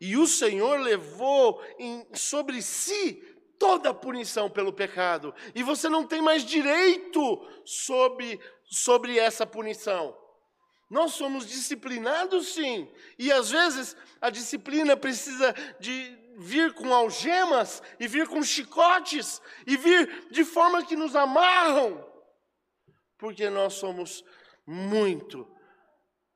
[0.00, 3.22] E o Senhor levou em, sobre si
[3.58, 5.34] toda a punição pelo pecado.
[5.54, 10.23] E você não tem mais direito sobre, sobre essa punição.
[10.94, 12.88] Nós somos disciplinados, sim.
[13.18, 19.76] E às vezes a disciplina precisa de vir com algemas, e vir com chicotes, e
[19.76, 22.08] vir de forma que nos amarram,
[23.18, 24.24] porque nós somos
[24.64, 25.44] muito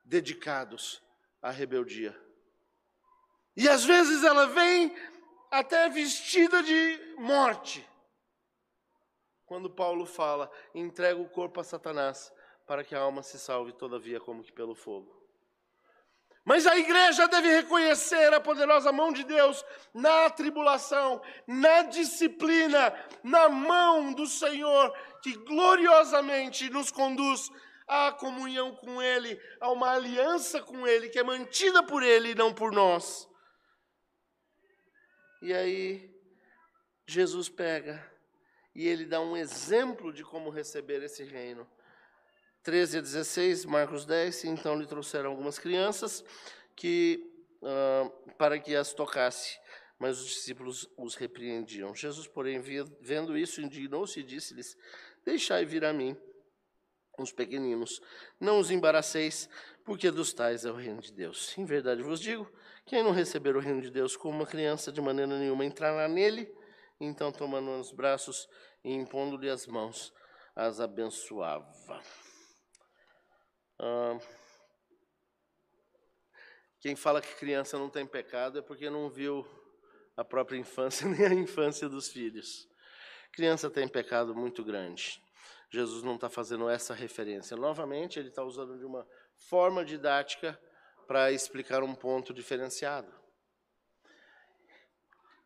[0.05, 1.01] dedicados
[1.41, 2.21] à rebeldia.
[3.57, 4.93] E às vezes ela vem
[5.53, 7.89] até vestida de morte.
[9.47, 12.33] Quando Paulo fala, entrega o corpo a Satanás
[12.69, 15.17] para que a alma se salve, todavia, como que pelo fogo.
[16.45, 23.49] Mas a igreja deve reconhecer a poderosa mão de Deus na tribulação, na disciplina, na
[23.49, 27.51] mão do Senhor, que gloriosamente nos conduz
[27.87, 32.35] à comunhão com Ele, a uma aliança com Ele, que é mantida por Ele e
[32.35, 33.29] não por nós.
[35.43, 36.15] E aí,
[37.07, 38.07] Jesus pega
[38.75, 41.69] e ele dá um exemplo de como receber esse reino.
[42.69, 46.23] 13 a 16, Marcos 10, então lhe trouxeram algumas crianças
[46.77, 47.19] que
[47.63, 49.59] uh, para que as tocasse,
[49.99, 51.95] mas os discípulos os repreendiam.
[51.95, 52.61] Jesus, porém,
[53.01, 54.77] vendo isso, indignou-se e disse-lhes:
[55.25, 56.15] Deixai vir a mim
[57.19, 58.03] os pequeninos,
[58.39, 59.49] não os embaraceis,
[59.83, 61.57] porque dos tais é o reino de Deus.
[61.57, 62.53] Em verdade vos digo,
[62.85, 66.55] quem não receber o reino de Deus como uma criança, de maneira nenhuma entrará nele,
[67.01, 68.47] então tomando nos braços
[68.85, 70.13] e impondo-lhe as mãos,
[70.55, 72.28] as abençoava.
[76.81, 79.47] Quem fala que criança não tem pecado é porque não viu
[80.17, 82.69] a própria infância nem a infância dos filhos.
[83.33, 85.23] Criança tem pecado muito grande.
[85.71, 87.57] Jesus não está fazendo essa referência.
[87.57, 89.07] Novamente, ele está usando de uma
[89.37, 90.59] forma didática
[91.07, 93.13] para explicar um ponto diferenciado.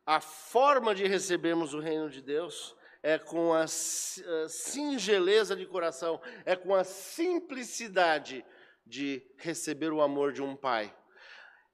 [0.06, 6.55] A forma de recebermos o reino de Deus é com a singeleza de coração, é
[6.55, 8.44] com a simplicidade
[8.86, 10.94] de receber o amor de um pai,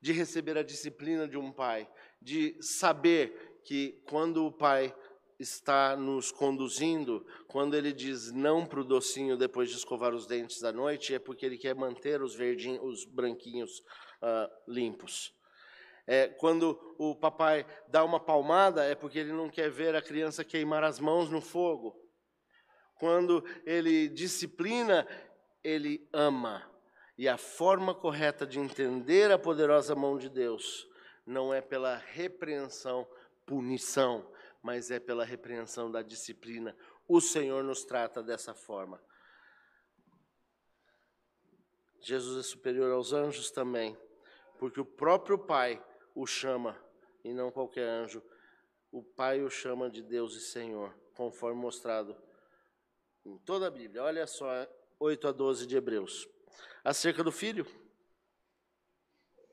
[0.01, 1.89] de receber a disciplina de um pai,
[2.20, 4.95] de saber que quando o pai
[5.39, 10.64] está nos conduzindo, quando ele diz não para o docinho depois de escovar os dentes
[10.64, 13.79] à noite, é porque ele quer manter os verdinhos, os branquinhos
[14.22, 15.33] uh, limpos.
[16.11, 20.42] É, quando o papai dá uma palmada, é porque ele não quer ver a criança
[20.42, 22.02] queimar as mãos no fogo.
[22.94, 25.06] Quando ele disciplina,
[25.62, 26.66] ele ama.
[27.18, 30.88] E a forma correta de entender a poderosa mão de Deus
[31.26, 33.06] não é pela repreensão,
[33.44, 34.32] punição,
[34.62, 36.74] mas é pela repreensão da disciplina.
[37.06, 38.98] O Senhor nos trata dessa forma.
[42.00, 43.94] Jesus é superior aos anjos também,
[44.59, 45.84] porque o próprio Pai
[46.19, 46.77] o chama,
[47.23, 48.21] e não qualquer anjo.
[48.91, 52.16] O Pai o chama de Deus e Senhor, conforme mostrado
[53.25, 54.03] em toda a Bíblia.
[54.03, 54.66] Olha só,
[54.99, 56.29] 8 a 12 de Hebreus.
[56.83, 57.64] Acerca do filho.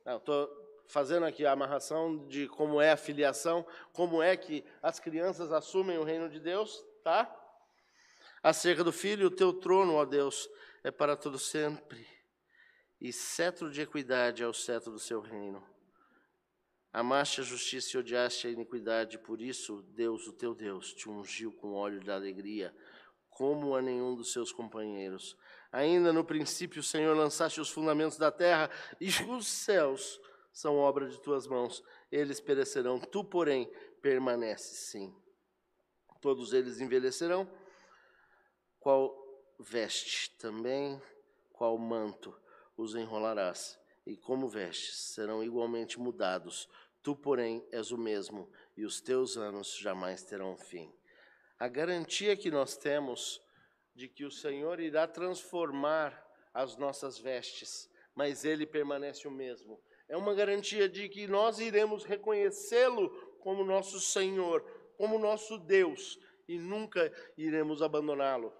[0.07, 0.49] Estou
[0.87, 3.63] fazendo aqui a amarração de como é a filiação,
[3.93, 7.31] como é que as crianças assumem o reino de Deus, tá?
[8.41, 10.49] Acerca do filho, o teu trono, ó Deus,
[10.83, 12.07] é para todo sempre,
[12.99, 15.74] e cetro de equidade é o cetro do seu reino.
[16.97, 21.51] Amaste a justiça e odiaste a iniquidade, por isso Deus, o teu Deus, te ungiu
[21.51, 22.73] com óleo de alegria,
[23.29, 25.35] como a nenhum dos seus companheiros.
[25.73, 28.69] Ainda no princípio, Senhor, lançaste os fundamentos da terra,
[29.01, 30.21] e os céus
[30.53, 31.83] são obra de tuas mãos.
[32.09, 33.69] Eles perecerão, tu, porém,
[34.01, 35.13] permaneces sim.
[36.21, 37.45] Todos eles envelhecerão.
[38.79, 39.13] Qual
[39.59, 41.01] veste também,
[41.51, 42.33] qual manto
[42.77, 46.69] os enrolarás, e como vestes serão igualmente mudados
[47.05, 50.91] Tu, porém, és o mesmo, e os teus anos jamais terão fim.
[51.59, 53.39] A garantia que nós temos
[53.93, 56.19] de que o Senhor irá transformar
[56.51, 59.79] as nossas vestes, mas Ele permanece o mesmo.
[60.09, 64.63] É uma garantia de que nós iremos reconhecê-lo como nosso Senhor,
[64.97, 68.51] como nosso Deus, e nunca iremos abandoná-lo.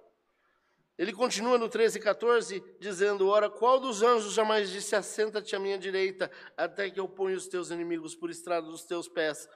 [0.97, 5.59] Ele continua no 13 e 14, dizendo: Ora, qual dos anjos jamais disse: Assenta-te à
[5.59, 9.47] minha direita, até que eu ponha os teus inimigos por estrada dos teus pés?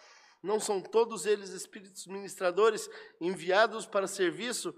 [0.44, 4.74] Não são todos eles espíritos ministradores enviados para serviço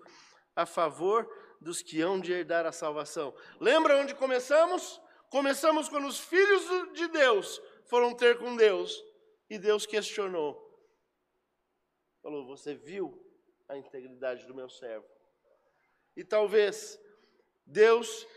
[0.55, 1.27] a favor
[1.59, 3.35] dos que hão de herdar a salvação?
[3.59, 5.01] Lembra onde começamos?
[5.29, 9.03] Começamos quando os filhos de Deus foram ter com Deus
[9.49, 10.59] e Deus questionou.
[12.21, 13.19] Falou: Você viu
[13.67, 15.07] a integridade do meu servo?
[16.15, 16.99] E talvez
[17.65, 18.27] Deus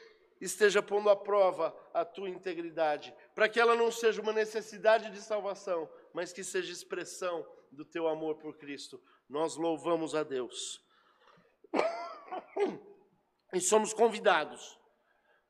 [0.40, 5.20] esteja pondo à prova a tua integridade, para que ela não seja uma necessidade de
[5.20, 9.02] salvação, mas que seja expressão do teu amor por Cristo.
[9.28, 10.82] Nós louvamos a Deus.
[13.52, 14.78] E somos convidados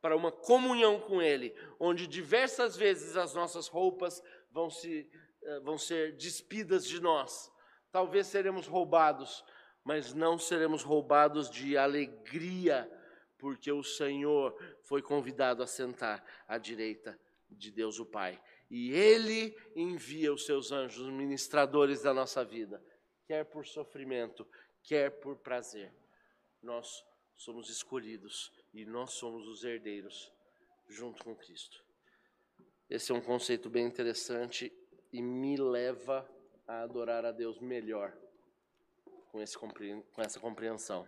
[0.01, 5.11] para uma comunhão com Ele, onde diversas vezes as nossas roupas vão, se,
[5.43, 7.51] eh, vão ser despidas de nós.
[7.91, 9.43] Talvez seremos roubados,
[9.85, 12.91] mas não seremos roubados de alegria,
[13.37, 17.19] porque o Senhor foi convidado a sentar à direita
[17.51, 18.41] de Deus o Pai.
[18.71, 22.83] E Ele envia os seus anjos, ministradores da nossa vida,
[23.27, 24.49] quer por sofrimento,
[24.83, 25.93] quer por prazer.
[26.63, 27.05] Nós
[27.37, 30.33] somos escolhidos e nós somos os herdeiros
[30.89, 31.85] junto com Cristo.
[32.89, 34.73] Esse é um conceito bem interessante
[35.13, 36.27] e me leva
[36.67, 38.17] a adorar a Deus melhor
[39.35, 41.05] com, esse, com essa compreensão.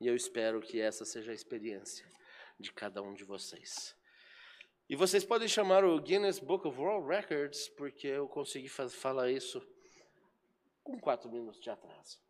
[0.00, 2.04] E eu espero que essa seja a experiência
[2.58, 3.94] de cada um de vocês.
[4.88, 9.64] E vocês podem chamar o Guinness Book of World Records, porque eu consegui falar isso
[10.82, 12.20] com quatro minutos de atraso.